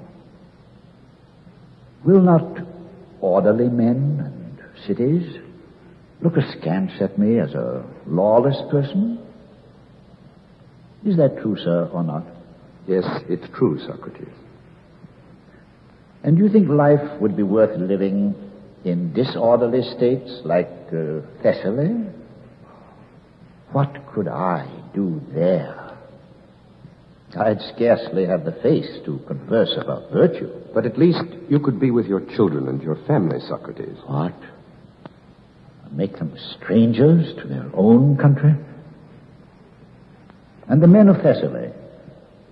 Will 2.04 2.20
not 2.20 2.58
orderly 3.20 3.68
men 3.68 4.20
and 4.24 4.86
cities 4.86 5.40
look 6.20 6.36
askance 6.36 6.92
at 7.00 7.18
me 7.18 7.38
as 7.38 7.54
a 7.54 7.84
lawless 8.06 8.60
person? 8.70 9.18
Is 11.04 11.16
that 11.16 11.38
true, 11.40 11.56
sir, 11.56 11.88
or 11.92 12.02
not? 12.02 12.24
Yes, 12.86 13.04
it's 13.28 13.46
true, 13.56 13.78
Socrates. 13.86 14.28
And 16.22 16.36
do 16.36 16.44
you 16.44 16.50
think 16.50 16.68
life 16.68 17.20
would 17.20 17.36
be 17.36 17.42
worth 17.42 17.78
living 17.78 18.34
in 18.84 19.12
disorderly 19.12 19.82
states 19.96 20.40
like 20.44 20.68
uh, 20.88 21.20
Thessaly? 21.42 22.06
What 23.72 24.06
could 24.12 24.28
I 24.28 24.68
do 24.94 25.20
there? 25.32 25.96
I'd 27.36 27.60
scarcely 27.74 28.24
have 28.24 28.44
the 28.44 28.52
face 28.52 28.98
to 29.04 29.18
converse 29.26 29.74
about 29.78 30.10
virtue. 30.10 30.50
But 30.72 30.86
at 30.86 30.98
least 30.98 31.24
you 31.48 31.60
could 31.60 31.78
be 31.78 31.90
with 31.90 32.06
your 32.06 32.20
children 32.34 32.68
and 32.68 32.82
your 32.82 32.96
family, 33.06 33.38
Socrates. 33.46 33.98
What? 34.06 34.34
Make 35.92 36.18
them 36.18 36.36
strangers 36.56 37.34
to 37.36 37.48
their 37.48 37.70
own 37.74 38.16
country? 38.16 38.54
And 40.68 40.82
the 40.82 40.86
men 40.86 41.08
of 41.08 41.16
Thessaly, 41.16 41.72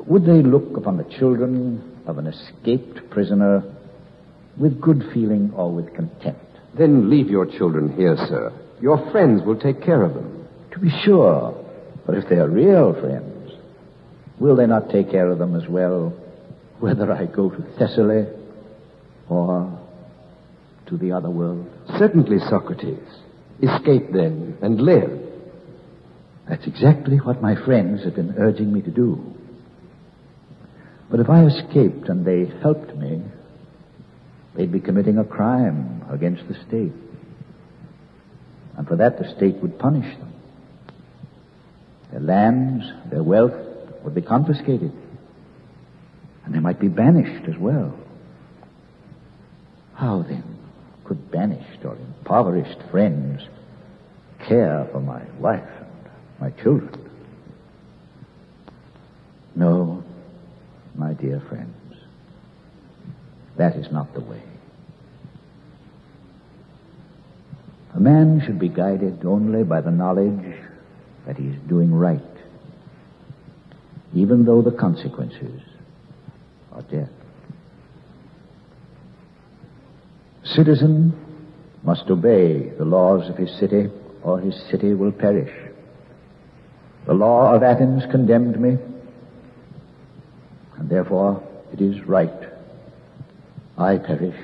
would 0.06 0.24
they 0.24 0.42
look 0.42 0.76
upon 0.76 0.98
the 0.98 1.04
children 1.18 1.95
of 2.06 2.18
an 2.18 2.26
escaped 2.26 3.10
prisoner 3.10 3.62
with 4.56 4.80
good 4.80 5.02
feeling 5.12 5.52
or 5.54 5.72
with 5.72 5.94
contempt? 5.94 6.40
Then 6.76 7.10
leave 7.10 7.28
your 7.28 7.46
children 7.46 7.96
here, 7.96 8.16
sir. 8.28 8.52
Your 8.80 9.10
friends 9.10 9.42
will 9.44 9.58
take 9.58 9.82
care 9.82 10.02
of 10.02 10.14
them. 10.14 10.48
To 10.72 10.78
be 10.78 10.90
sure. 11.04 11.64
But 12.06 12.16
if 12.16 12.28
they 12.28 12.36
are 12.36 12.48
real 12.48 12.92
friends, 12.92 13.52
will 14.38 14.56
they 14.56 14.66
not 14.66 14.90
take 14.90 15.10
care 15.10 15.30
of 15.30 15.38
them 15.38 15.56
as 15.56 15.66
well, 15.68 16.10
whether 16.78 17.10
I 17.10 17.24
go 17.26 17.50
to 17.50 17.56
Thessaly 17.78 18.28
or 19.28 19.78
to 20.86 20.96
the 20.96 21.12
other 21.12 21.30
world? 21.30 21.70
Certainly, 21.98 22.38
Socrates. 22.50 22.98
Escape 23.62 24.12
then 24.12 24.58
and 24.60 24.80
live. 24.80 25.18
That's 26.48 26.66
exactly 26.66 27.16
what 27.16 27.42
my 27.42 27.56
friends 27.64 28.04
have 28.04 28.14
been 28.14 28.34
urging 28.38 28.72
me 28.72 28.82
to 28.82 28.90
do. 28.90 29.35
But 31.10 31.20
if 31.20 31.30
I 31.30 31.44
escaped 31.44 32.08
and 32.08 32.24
they 32.24 32.46
helped 32.60 32.94
me, 32.96 33.22
they'd 34.54 34.72
be 34.72 34.80
committing 34.80 35.18
a 35.18 35.24
crime 35.24 36.04
against 36.10 36.48
the 36.48 36.54
state. 36.66 36.92
And 38.76 38.86
for 38.86 38.96
that, 38.96 39.18
the 39.18 39.34
state 39.36 39.56
would 39.56 39.78
punish 39.78 40.16
them. 40.18 40.32
Their 42.10 42.20
lands, 42.20 42.84
their 43.10 43.22
wealth 43.22 43.54
would 44.04 44.14
be 44.14 44.22
confiscated. 44.22 44.92
And 46.44 46.54
they 46.54 46.60
might 46.60 46.80
be 46.80 46.88
banished 46.88 47.48
as 47.48 47.56
well. 47.56 47.98
How 49.94 50.22
then 50.22 50.58
could 51.04 51.30
banished 51.30 51.84
or 51.84 51.96
impoverished 51.96 52.78
friends 52.90 53.42
care 54.46 54.86
for 54.92 55.00
my 55.00 55.22
wife 55.38 55.68
and 55.80 56.10
my 56.40 56.50
children? 56.62 57.10
No, 59.54 60.04
my 60.96 61.12
dear 61.12 61.40
friends, 61.48 61.74
that 63.56 63.76
is 63.76 63.90
not 63.92 64.12
the 64.14 64.20
way. 64.20 64.42
A 67.94 68.00
man 68.00 68.42
should 68.44 68.58
be 68.58 68.68
guided 68.68 69.24
only 69.24 69.62
by 69.62 69.80
the 69.80 69.90
knowledge 69.90 70.54
that 71.26 71.36
he 71.36 71.46
is 71.46 71.56
doing 71.68 71.92
right, 71.92 72.20
even 74.14 74.44
though 74.44 74.62
the 74.62 74.70
consequences 74.70 75.62
are 76.72 76.82
death. 76.82 77.08
Citizen 80.44 81.14
must 81.82 82.08
obey 82.10 82.70
the 82.78 82.84
laws 82.84 83.28
of 83.30 83.36
his 83.36 83.50
city, 83.58 83.88
or 84.22 84.40
his 84.40 84.54
city 84.70 84.92
will 84.92 85.12
perish. 85.12 85.52
The 87.06 87.14
law 87.14 87.54
of 87.54 87.62
Athens 87.62 88.02
condemned 88.10 88.60
me, 88.60 88.76
therefore 90.96 91.42
it 91.74 91.80
is 91.82 92.02
right 92.06 92.42
I 93.76 93.98
perish 93.98 94.40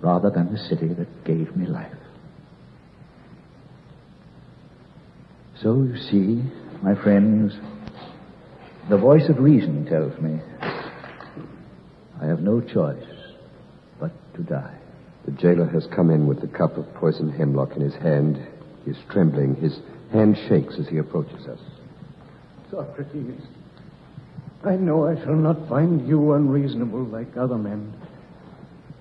rather 0.00 0.30
than 0.30 0.52
the 0.52 0.58
city 0.58 0.86
that 0.86 1.24
gave 1.24 1.56
me 1.56 1.66
life. 1.66 1.90
So 5.60 5.82
you 5.82 5.96
see, 5.96 6.48
my 6.80 6.94
friends, 6.94 7.54
the 8.88 8.96
voice 8.96 9.28
of 9.28 9.40
reason 9.40 9.84
tells 9.86 10.16
me 10.20 10.40
I 12.22 12.26
have 12.26 12.40
no 12.40 12.60
choice 12.60 13.02
but 13.98 14.12
to 14.34 14.42
die. 14.42 14.78
The 15.24 15.32
jailer 15.32 15.66
has 15.70 15.88
come 15.88 16.10
in 16.10 16.28
with 16.28 16.40
the 16.40 16.46
cup 16.46 16.76
of 16.76 16.94
poisoned 16.94 17.34
hemlock 17.34 17.74
in 17.74 17.82
his 17.82 17.94
hand. 17.94 18.38
He 18.84 18.92
is 18.92 18.98
trembling. 19.10 19.56
His 19.56 19.76
hand 20.12 20.36
shakes 20.48 20.76
as 20.78 20.86
he 20.86 20.98
approaches 20.98 21.48
us. 21.48 21.60
Socrates, 22.70 23.40
I 24.66 24.76
know 24.76 25.06
I 25.06 25.16
shall 25.22 25.34
not 25.34 25.68
find 25.68 26.06
you 26.08 26.32
unreasonable 26.32 27.04
like 27.04 27.36
other 27.36 27.58
men. 27.58 27.92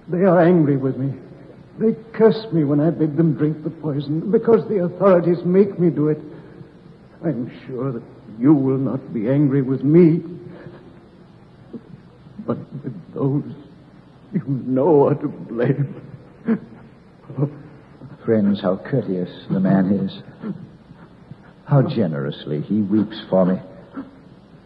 They 0.09 0.23
are 0.23 0.41
angry 0.41 0.77
with 0.77 0.97
me. 0.97 1.17
They 1.79 1.95
curse 2.13 2.45
me 2.51 2.63
when 2.63 2.79
I 2.79 2.89
bid 2.89 3.15
them 3.15 3.35
drink 3.35 3.63
the 3.63 3.69
poison 3.69 4.29
because 4.31 4.67
the 4.67 4.83
authorities 4.83 5.43
make 5.45 5.79
me 5.79 5.89
do 5.89 6.09
it. 6.09 6.19
I'm 7.23 7.51
sure 7.65 7.93
that 7.93 8.03
you 8.37 8.53
will 8.53 8.77
not 8.77 9.13
be 9.13 9.29
angry 9.29 9.61
with 9.61 9.83
me, 9.83 10.21
but 12.45 12.57
with 12.83 13.13
those 13.13 13.43
you 14.33 14.43
know 14.47 15.07
are 15.07 15.15
to 15.15 15.27
blame. 15.27 16.01
Friends, 18.25 18.61
how 18.61 18.77
courteous 18.77 19.29
the 19.49 19.59
man 19.59 19.91
is. 19.91 20.55
How 21.65 21.81
generously 21.81 22.61
he 22.61 22.81
weeps 22.81 23.21
for 23.29 23.45
me. 23.45 23.59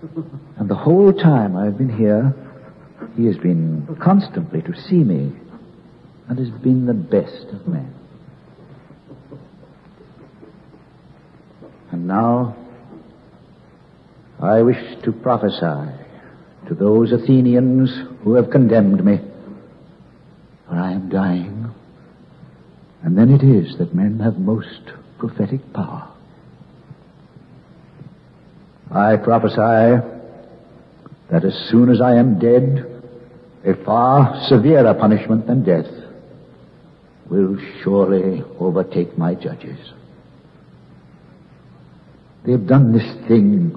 And 0.57 0.69
the 0.69 0.75
whole 0.75 1.13
time 1.13 1.55
I've 1.55 1.77
been 1.77 1.95
here, 1.95 2.33
he 3.15 3.25
has 3.25 3.37
been 3.37 3.97
constantly 4.01 4.61
to 4.61 4.73
see 4.73 5.03
me 5.03 5.31
and 6.27 6.39
has 6.39 6.49
been 6.49 6.85
the 6.85 6.93
best 6.93 7.47
of 7.53 7.67
men. 7.67 7.93
And 11.91 12.07
now, 12.07 12.55
I 14.39 14.61
wish 14.61 14.77
to 15.03 15.11
prophesy 15.11 15.91
to 16.67 16.75
those 16.75 17.11
Athenians 17.11 17.89
who 18.23 18.33
have 18.33 18.49
condemned 18.49 19.03
me, 19.03 19.19
for 20.67 20.75
I 20.75 20.91
am 20.91 21.09
dying. 21.09 21.73
And 23.03 23.17
then 23.17 23.31
it 23.31 23.43
is 23.43 23.77
that 23.77 23.95
men 23.95 24.19
have 24.19 24.37
most 24.37 24.81
prophetic 25.17 25.73
power. 25.73 26.16
I 28.91 29.17
prophesy 29.17 30.01
that 31.29 31.43
as 31.43 31.53
soon 31.69 31.89
as 31.89 31.99
I 31.99 32.15
am 32.15 32.39
dead, 32.39 33.03
a 33.65 33.75
far 33.83 34.45
severer 34.47 34.93
punishment 34.93 35.45
than 35.45 35.63
death 35.63 35.91
will 37.29 37.57
surely 37.83 38.43
overtake 38.59 39.17
my 39.17 39.35
judges. 39.35 39.77
They 42.45 42.53
have 42.53 42.65
done 42.67 42.93
this 42.93 43.27
thing 43.27 43.75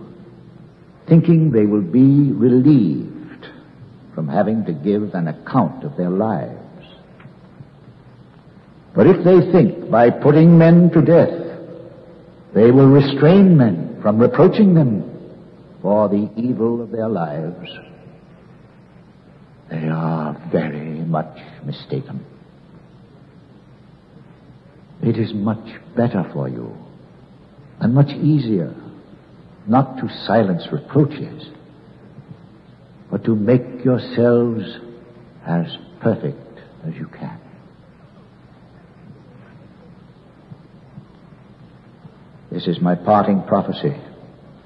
thinking 1.09 1.51
they 1.51 1.67
will 1.67 1.83
be 1.83 2.31
relieved 2.31 3.49
from 4.15 4.29
having 4.29 4.65
to 4.67 4.73
give 4.73 5.13
an 5.15 5.27
account 5.27 5.83
of 5.83 5.97
their 5.97 6.11
lives. 6.11 6.57
But 8.95 9.09
if 9.09 9.25
they 9.25 9.51
think 9.51 9.91
by 9.91 10.11
putting 10.11 10.57
men 10.57 10.91
to 10.91 11.03
death, 11.03 11.59
they 12.55 12.71
will 12.71 12.89
restrain 12.89 13.57
men 13.57 13.90
from 14.03 14.19
reproaching 14.19 14.75
them 14.75 15.05
for 15.83 16.09
the 16.09 16.31
evil 16.37 16.83
of 16.83 16.91
their 16.91 17.09
lives, 17.09 17.69
they 19.71 19.89
are 19.89 20.37
very 20.51 21.01
much 21.01 21.39
mistaken. 21.65 22.25
It 25.03 25.17
is 25.17 25.33
much 25.33 25.67
better 25.97 26.29
for 26.33 26.49
you 26.49 26.77
and 27.81 27.95
much 27.95 28.11
easier 28.11 28.75
not 29.67 29.97
to 29.99 30.09
silence 30.27 30.67
reproaches, 30.73 31.49
but 33.11 33.25
to 33.25 33.35
make 33.35 33.85
yourselves 33.85 34.79
as 35.47 35.67
perfect 36.01 36.59
as 36.87 36.95
you 36.95 37.07
can. 37.07 37.41
This 42.51 42.67
is 42.67 42.81
my 42.81 42.97
parting 42.97 43.45
prophecy 43.47 43.97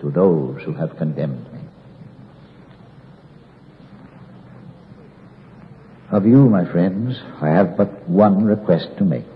to 0.01 0.11
those 0.11 0.63
who 0.65 0.73
have 0.73 0.97
condemned 0.97 1.53
me. 1.53 1.61
Of 6.11 6.25
you, 6.25 6.49
my 6.49 6.71
friends, 6.71 7.21
I 7.43 7.49
have 7.49 7.77
but 7.77 8.09
one 8.09 8.45
request 8.45 8.89
to 8.99 9.05
make. 9.05 9.27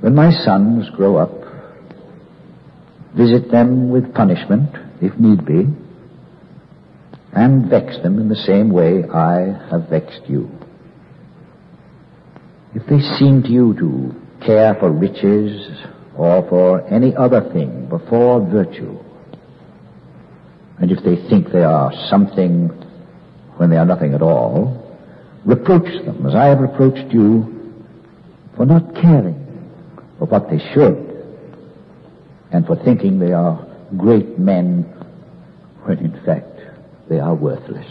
When 0.00 0.14
my 0.14 0.30
sons 0.30 0.90
grow 0.90 1.16
up, 1.16 1.30
visit 3.16 3.50
them 3.50 3.88
with 3.90 4.14
punishment, 4.14 4.70
if 5.00 5.18
need 5.18 5.46
be, 5.46 5.66
and 7.32 7.70
vex 7.70 7.98
them 8.02 8.18
in 8.18 8.28
the 8.28 8.36
same 8.36 8.70
way 8.70 9.04
I 9.08 9.68
have 9.70 9.88
vexed 9.88 10.22
you. 10.28 10.50
If 12.74 12.86
they 12.86 13.00
seem 13.18 13.42
to 13.44 13.48
you 13.48 13.74
to 13.78 14.44
care 14.44 14.74
for 14.74 14.90
riches 14.90 15.86
or 16.16 16.46
for 16.48 16.86
any 16.88 17.14
other 17.16 17.40
thing 17.52 17.88
before 17.88 18.40
virtue, 18.40 18.98
and 20.78 20.90
if 20.90 21.02
they 21.04 21.16
think 21.28 21.52
they 21.52 21.62
are 21.62 21.92
something 22.08 22.68
when 23.56 23.70
they 23.70 23.76
are 23.76 23.84
nothing 23.84 24.14
at 24.14 24.22
all, 24.22 24.78
reproach 25.44 26.04
them 26.04 26.26
as 26.26 26.34
I 26.34 26.46
have 26.46 26.60
reproached 26.60 27.12
you 27.12 27.84
for 28.56 28.66
not 28.66 28.94
caring 28.94 29.38
for 30.18 30.26
what 30.26 30.50
they 30.50 30.58
should 30.72 31.12
and 32.52 32.66
for 32.66 32.76
thinking 32.76 33.18
they 33.18 33.32
are 33.32 33.66
great 33.96 34.38
men 34.38 34.82
when 35.84 35.98
in 35.98 36.24
fact 36.24 36.60
they 37.08 37.18
are 37.18 37.34
worthless. 37.34 37.90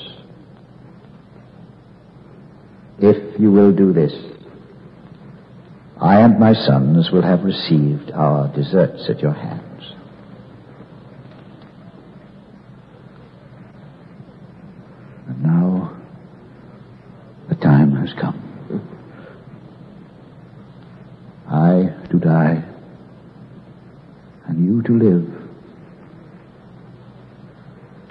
If 3.00 3.40
you 3.40 3.52
will 3.52 3.72
do 3.72 3.94
this, 3.94 4.14
I 6.02 6.22
and 6.22 6.40
my 6.40 6.54
sons 6.54 7.12
will 7.12 7.22
have 7.22 7.44
received 7.44 8.10
our 8.12 8.48
deserts 8.56 9.08
at 9.08 9.20
your 9.20 9.34
hands. 9.34 9.94
And 15.28 15.44
now 15.44 15.96
the 17.50 17.56
time 17.56 17.96
has 17.98 18.12
come. 18.20 18.40
I 21.48 21.94
to 22.10 22.18
die, 22.18 22.64
and 24.48 24.66
you 24.66 24.82
to 24.82 24.98
live. 24.98 25.28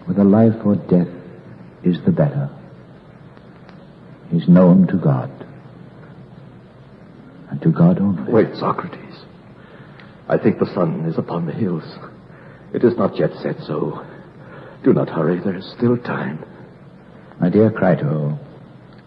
Whether 0.06 0.22
life 0.24 0.64
or 0.64 0.76
death 0.76 1.08
is 1.82 1.96
the 2.04 2.12
better, 2.12 2.50
is 4.32 4.48
known 4.48 4.86
to 4.88 4.96
God, 4.96 5.30
and 7.62 7.72
to 7.72 7.78
God 7.78 8.00
only. 8.00 8.32
Wait, 8.32 8.54
Socrates. 8.56 9.24
I 10.28 10.38
think 10.38 10.58
the 10.58 10.72
sun 10.74 11.06
is 11.06 11.18
upon 11.18 11.46
the 11.46 11.52
hills. 11.52 11.84
It 12.72 12.84
is 12.84 12.96
not 12.96 13.18
yet 13.18 13.30
set, 13.42 13.56
so 13.66 14.06
do 14.84 14.92
not 14.92 15.08
hurry. 15.08 15.40
There 15.40 15.56
is 15.56 15.72
still 15.76 15.96
time. 15.98 16.44
My 17.40 17.48
dear 17.48 17.70
Crito, 17.70 18.38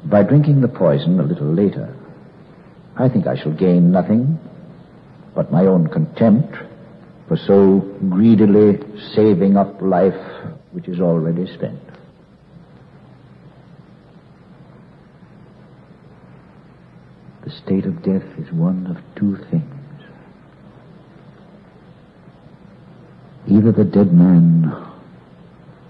by 0.05 0.23
drinking 0.23 0.61
the 0.61 0.67
poison 0.67 1.19
a 1.19 1.23
little 1.23 1.53
later, 1.53 1.95
I 2.97 3.09
think 3.09 3.25
I 3.25 3.41
shall 3.41 3.53
gain 3.53 3.91
nothing 3.91 4.37
but 5.33 5.51
my 5.51 5.65
own 5.65 5.87
contempt 5.87 6.55
for 7.27 7.37
so 7.37 7.79
greedily 8.09 8.79
saving 9.15 9.57
up 9.57 9.81
life 9.81 10.13
which 10.71 10.87
is 10.87 10.99
already 10.99 11.51
spent. 11.53 11.79
State 17.65 17.85
of 17.85 18.03
death 18.03 18.23
is 18.37 18.51
one 18.51 18.87
of 18.87 18.97
two 19.15 19.37
things. 19.49 19.63
Either 23.47 23.71
the 23.71 23.83
dead 23.83 24.13
man 24.13 24.71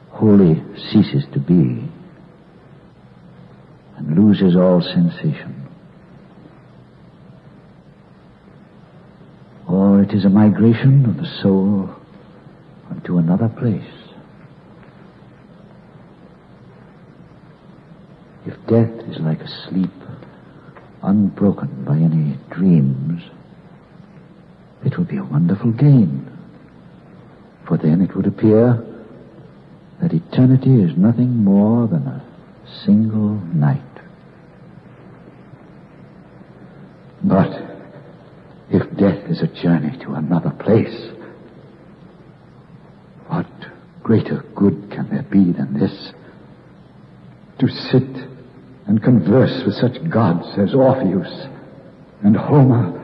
wholly 0.09 0.61
ceases 0.91 1.23
to 1.33 1.39
be 1.39 1.89
and 3.97 4.17
loses 4.17 4.55
all 4.55 4.81
sensation, 4.81 5.67
or 9.67 10.01
it 10.01 10.11
is 10.13 10.25
a 10.25 10.29
migration 10.29 11.05
of 11.05 11.17
the 11.17 11.41
soul 11.41 11.89
unto 12.89 13.17
another 13.17 13.49
place. 13.49 13.83
If 18.45 18.55
death 18.67 19.07
is 19.09 19.19
like 19.19 19.41
a 19.41 19.47
sleep, 19.47 19.91
unbroken 21.03 21.83
by 21.85 21.97
any 21.97 22.37
dreams, 22.49 23.21
it 24.85 24.97
would 24.97 25.07
be 25.07 25.17
a 25.17 25.23
wonderful 25.23 25.71
gain. 25.71 26.29
For 27.67 27.77
then 27.77 28.01
it 28.01 28.15
would 28.15 28.27
appear 28.27 28.83
that 30.01 30.13
eternity 30.13 30.81
is 30.81 30.97
nothing 30.97 31.43
more 31.43 31.87
than 31.87 32.07
a 32.07 32.25
single 32.85 33.35
night. 33.35 33.81
But 37.23 37.51
if 38.69 38.83
death 38.97 39.29
is 39.29 39.41
a 39.41 39.47
journey 39.47 39.97
to 40.03 40.13
another 40.13 40.49
place, 40.49 41.11
what 43.27 43.47
greater 44.01 44.43
good 44.55 44.91
can 44.91 45.09
there 45.09 45.23
be 45.23 45.51
than 45.53 45.79
this? 45.79 46.11
To 47.59 47.67
sit 47.69 48.27
and 48.87 49.01
converse 49.33 49.63
with 49.65 49.73
such 49.75 50.11
gods 50.11 50.45
as 50.59 50.75
Orpheus 50.75 51.47
and 52.21 52.37
Homer. 52.37 52.99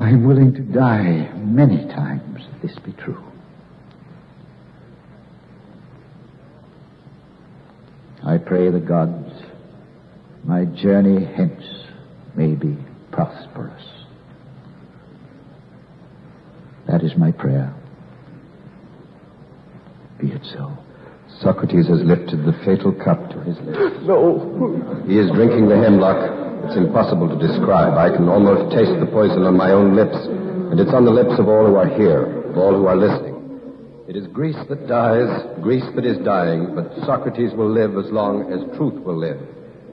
I 0.00 0.08
am 0.08 0.26
willing 0.26 0.52
to 0.54 0.60
die 0.60 1.30
many 1.36 1.86
times 1.86 2.40
if 2.52 2.62
this 2.62 2.78
be 2.84 2.92
true. 2.92 3.22
I 8.24 8.38
pray 8.38 8.70
the 8.70 8.80
gods 8.80 9.30
my 10.42 10.64
journey 10.64 11.24
hence 11.24 11.62
may 12.34 12.54
be 12.54 12.76
prosperous. 13.12 13.84
That 16.88 17.04
is 17.04 17.12
my 17.16 17.30
prayer. 17.30 17.72
Be 20.20 20.32
it 20.32 20.44
so. 20.56 20.76
Socrates 21.48 21.88
has 21.88 22.04
lifted 22.04 22.44
the 22.44 22.52
fatal 22.60 22.92
cup 22.92 23.30
to 23.32 23.40
his 23.40 23.56
lips. 23.64 23.96
No. 24.04 24.36
He 25.08 25.16
is 25.16 25.32
drinking 25.32 25.68
the 25.72 25.80
hemlock. 25.80 26.20
It's 26.68 26.76
impossible 26.76 27.24
to 27.24 27.40
describe. 27.40 27.96
I 27.96 28.12
can 28.14 28.28
almost 28.28 28.76
taste 28.76 28.92
the 29.00 29.08
poison 29.08 29.48
on 29.48 29.56
my 29.56 29.72
own 29.72 29.96
lips, 29.96 30.16
and 30.28 30.78
it's 30.78 30.92
on 30.92 31.06
the 31.06 31.10
lips 31.10 31.40
of 31.40 31.48
all 31.48 31.64
who 31.64 31.76
are 31.76 31.88
here, 31.88 32.44
of 32.52 32.58
all 32.58 32.76
who 32.76 32.84
are 32.84 32.96
listening. 32.96 33.40
It 34.08 34.16
is 34.16 34.26
Greece 34.26 34.60
that 34.68 34.88
dies, 34.88 35.28
Greece 35.62 35.88
that 35.96 36.04
is 36.04 36.18
dying, 36.18 36.74
but 36.74 36.92
Socrates 37.06 37.54
will 37.54 37.72
live 37.72 37.96
as 37.96 38.12
long 38.12 38.52
as 38.52 38.60
truth 38.76 39.00
will 39.00 39.16
live. 39.16 39.40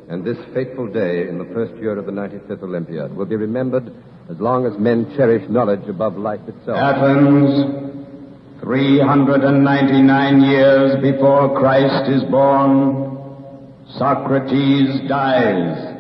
And 0.10 0.26
this 0.26 0.38
fateful 0.54 0.92
day 0.92 1.30
in 1.30 1.38
the 1.38 1.48
first 1.56 1.74
year 1.80 1.98
of 1.98 2.06
the 2.06 2.12
95th 2.12 2.64
Olympiad 2.64 3.16
will 3.16 3.26
be 3.26 3.38
remembered 3.38 3.96
as 4.30 4.38
long 4.40 4.66
as 4.66 4.78
men 4.78 5.08
cherish 5.16 5.48
knowledge 5.50 5.88
above 5.88 6.18
life 6.18 6.42
itself. 6.48 6.78
Athens, 6.78 7.85
399 8.66 10.42
years 10.42 11.00
before 11.00 11.56
Christ 11.56 12.10
is 12.10 12.24
born, 12.32 13.16
Socrates 13.96 15.08
dies. 15.08 15.94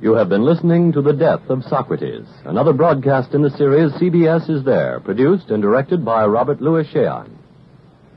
You 0.00 0.14
have 0.14 0.30
been 0.30 0.42
listening 0.42 0.90
to 0.92 1.02
The 1.02 1.12
Death 1.12 1.50
of 1.50 1.64
Socrates, 1.64 2.24
another 2.46 2.72
broadcast 2.72 3.34
in 3.34 3.42
the 3.42 3.50
series 3.50 3.92
CBS 3.92 4.48
is 4.48 4.64
There, 4.64 5.00
produced 5.00 5.50
and 5.50 5.60
directed 5.60 6.02
by 6.02 6.24
Robert 6.24 6.62
Lewis 6.62 6.86
Shayon. 6.86 7.36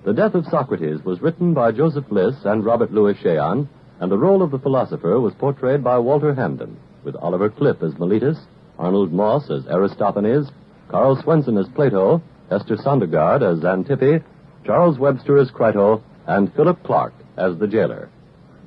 The 0.06 0.14
Death 0.14 0.34
of 0.34 0.46
Socrates 0.46 1.04
was 1.04 1.22
written 1.22 1.54
by 1.54 1.74
Joseph 1.74 2.08
Bliss 2.08 2.36
and 2.46 2.64
Robert 2.64 2.94
Lewis 2.94 3.18
Shayon, 3.18 3.68
and 4.00 4.10
the 4.10 4.18
role 4.18 4.42
of 4.42 4.52
the 4.52 4.60
philosopher 4.60 5.20
was 5.20 5.34
portrayed 5.34 5.84
by 5.84 5.98
Walter 5.98 6.34
Hampden, 6.34 6.78
with 7.04 7.18
Oliver 7.18 7.50
Clipp 7.50 7.84
as 7.84 7.96
Meletus, 7.96 8.40
Arnold 8.80 9.12
Moss 9.12 9.52
as 9.52 9.68
Aristophanes, 9.68 10.50
Karl 10.88 11.22
Swenson 11.22 11.58
as 11.58 11.68
Plato, 11.76 12.22
Hester 12.50 12.78
Sondergaard 12.78 13.42
as 13.42 13.60
Xanthippe, 13.64 14.24
Charles 14.66 14.98
Webster 14.98 15.38
as 15.38 15.52
Crito, 15.52 16.02
and 16.26 16.54
Philip 16.54 16.82
Clark 16.84 17.14
as 17.38 17.58
the 17.58 17.68
jailer. 17.68 18.10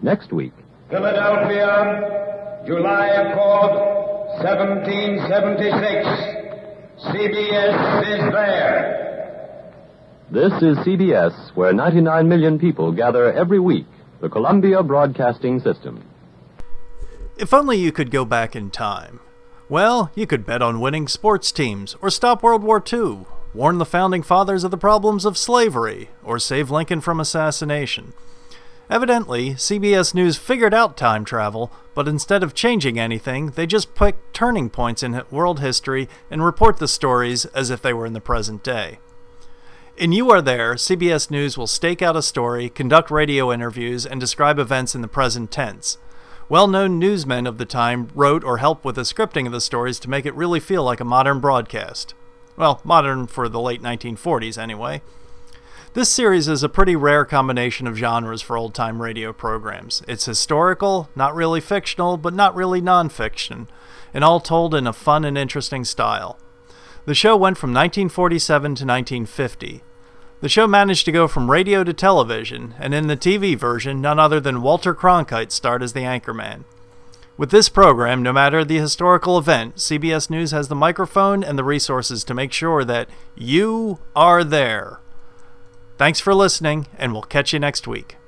Next 0.02 0.32
week, 0.32 0.52
Philadelphia, 0.88 2.62
July 2.66 3.06
Accord, 3.08 3.72
1776. 4.42 6.40
CBS 7.00 8.02
is 8.02 8.32
there. 8.32 9.72
this 10.30 10.52
is 10.62 10.76
CBS, 10.78 11.32
where 11.54 11.72
99 11.72 12.28
million 12.28 12.58
people 12.58 12.92
gather 12.92 13.32
every 13.32 13.58
week, 13.58 13.86
the 14.20 14.28
Columbia 14.28 14.82
Broadcasting 14.82 15.60
System. 15.60 16.04
If 17.38 17.54
only 17.54 17.78
you 17.78 17.90
could 17.92 18.10
go 18.10 18.26
back 18.26 18.54
in 18.54 18.70
time. 18.70 19.20
Well, 19.70 20.10
you 20.14 20.26
could 20.26 20.44
bet 20.44 20.60
on 20.60 20.80
winning 20.80 21.08
sports 21.08 21.50
teams, 21.52 21.96
or 22.02 22.10
stop 22.10 22.42
World 22.42 22.62
War 22.62 22.82
II, 22.92 23.20
warn 23.52 23.78
the 23.78 23.84
founding 23.84 24.22
fathers 24.22 24.64
of 24.64 24.70
the 24.70 24.78
problems 24.78 25.24
of 25.24 25.36
slavery, 25.36 26.10
or 26.22 26.38
save 26.38 26.70
Lincoln 26.70 27.00
from 27.00 27.20
assassination. 27.20 28.12
Evidently, 28.90 29.50
CBS 29.50 30.14
News 30.14 30.36
figured 30.36 30.74
out 30.74 30.96
time 30.96 31.24
travel, 31.24 31.70
but 31.94 32.08
instead 32.08 32.42
of 32.42 32.54
changing 32.54 32.98
anything, 32.98 33.50
they 33.50 33.66
just 33.66 33.94
pick 33.94 34.16
turning 34.32 34.68
points 34.68 35.02
in 35.02 35.22
world 35.30 35.60
history 35.60 36.08
and 36.28 36.44
report 36.44 36.78
the 36.78 36.88
stories 36.88 37.44
as 37.46 37.70
if 37.70 37.80
they 37.80 37.92
were 37.92 38.06
in 38.06 38.14
the 38.14 38.20
present 38.20 38.64
day. 38.64 38.98
In 39.96 40.12
You 40.12 40.30
Are 40.30 40.42
There, 40.42 40.74
CBS 40.74 41.30
News 41.30 41.56
will 41.56 41.66
stake 41.66 42.02
out 42.02 42.16
a 42.16 42.22
story, 42.22 42.68
conduct 42.68 43.10
radio 43.10 43.52
interviews, 43.52 44.06
and 44.06 44.18
describe 44.18 44.58
events 44.58 44.94
in 44.94 45.02
the 45.02 45.08
present 45.08 45.50
tense. 45.50 45.98
Well 46.48 46.66
known 46.66 46.98
newsmen 46.98 47.46
of 47.46 47.58
the 47.58 47.66
time 47.66 48.08
wrote 48.14 48.42
or 48.42 48.58
helped 48.58 48.84
with 48.84 48.96
the 48.96 49.02
scripting 49.02 49.46
of 49.46 49.52
the 49.52 49.60
stories 49.60 50.00
to 50.00 50.10
make 50.10 50.26
it 50.26 50.34
really 50.34 50.58
feel 50.58 50.82
like 50.82 50.98
a 50.98 51.04
modern 51.04 51.38
broadcast. 51.38 52.14
Well, 52.60 52.82
modern 52.84 53.26
for 53.26 53.48
the 53.48 53.58
late 53.58 53.80
1940s, 53.80 54.58
anyway. 54.58 55.00
This 55.94 56.10
series 56.10 56.46
is 56.46 56.62
a 56.62 56.68
pretty 56.68 56.94
rare 56.94 57.24
combination 57.24 57.86
of 57.86 57.96
genres 57.96 58.42
for 58.42 58.54
old 58.54 58.74
time 58.74 59.00
radio 59.00 59.32
programs. 59.32 60.02
It's 60.06 60.26
historical, 60.26 61.08
not 61.16 61.34
really 61.34 61.62
fictional, 61.62 62.18
but 62.18 62.34
not 62.34 62.54
really 62.54 62.82
nonfiction, 62.82 63.66
and 64.12 64.22
all 64.22 64.40
told 64.40 64.74
in 64.74 64.86
a 64.86 64.92
fun 64.92 65.24
and 65.24 65.38
interesting 65.38 65.86
style. 65.86 66.38
The 67.06 67.14
show 67.14 67.34
went 67.34 67.56
from 67.56 67.70
1947 67.70 68.62
to 68.62 68.84
1950. 68.84 69.82
The 70.42 70.48
show 70.50 70.66
managed 70.66 71.06
to 71.06 71.12
go 71.12 71.26
from 71.28 71.50
radio 71.50 71.82
to 71.82 71.94
television, 71.94 72.74
and 72.78 72.92
in 72.92 73.06
the 73.06 73.16
TV 73.16 73.56
version, 73.56 74.02
none 74.02 74.18
other 74.18 74.38
than 74.38 74.60
Walter 74.60 74.94
Cronkite 74.94 75.50
starred 75.50 75.82
as 75.82 75.94
the 75.94 76.00
anchorman. 76.00 76.64
With 77.40 77.50
this 77.50 77.70
program, 77.70 78.22
no 78.22 78.35
matter 78.35 78.66
the 78.66 78.76
historical 78.76 79.38
event, 79.38 79.76
CBS 79.76 80.29
News 80.29 80.50
has 80.50 80.68
the 80.68 80.74
microphone 80.74 81.42
and 81.42 81.59
the 81.59 81.64
resources 81.64 82.22
to 82.24 82.35
make 82.35 82.53
sure 82.53 82.85
that 82.85 83.09
you 83.35 83.98
are 84.14 84.44
there. 84.44 85.00
Thanks 85.96 86.20
for 86.20 86.35
listening, 86.35 86.87
and 86.98 87.14
we'll 87.14 87.22
catch 87.22 87.55
you 87.55 87.59
next 87.59 87.88
week. 87.88 88.18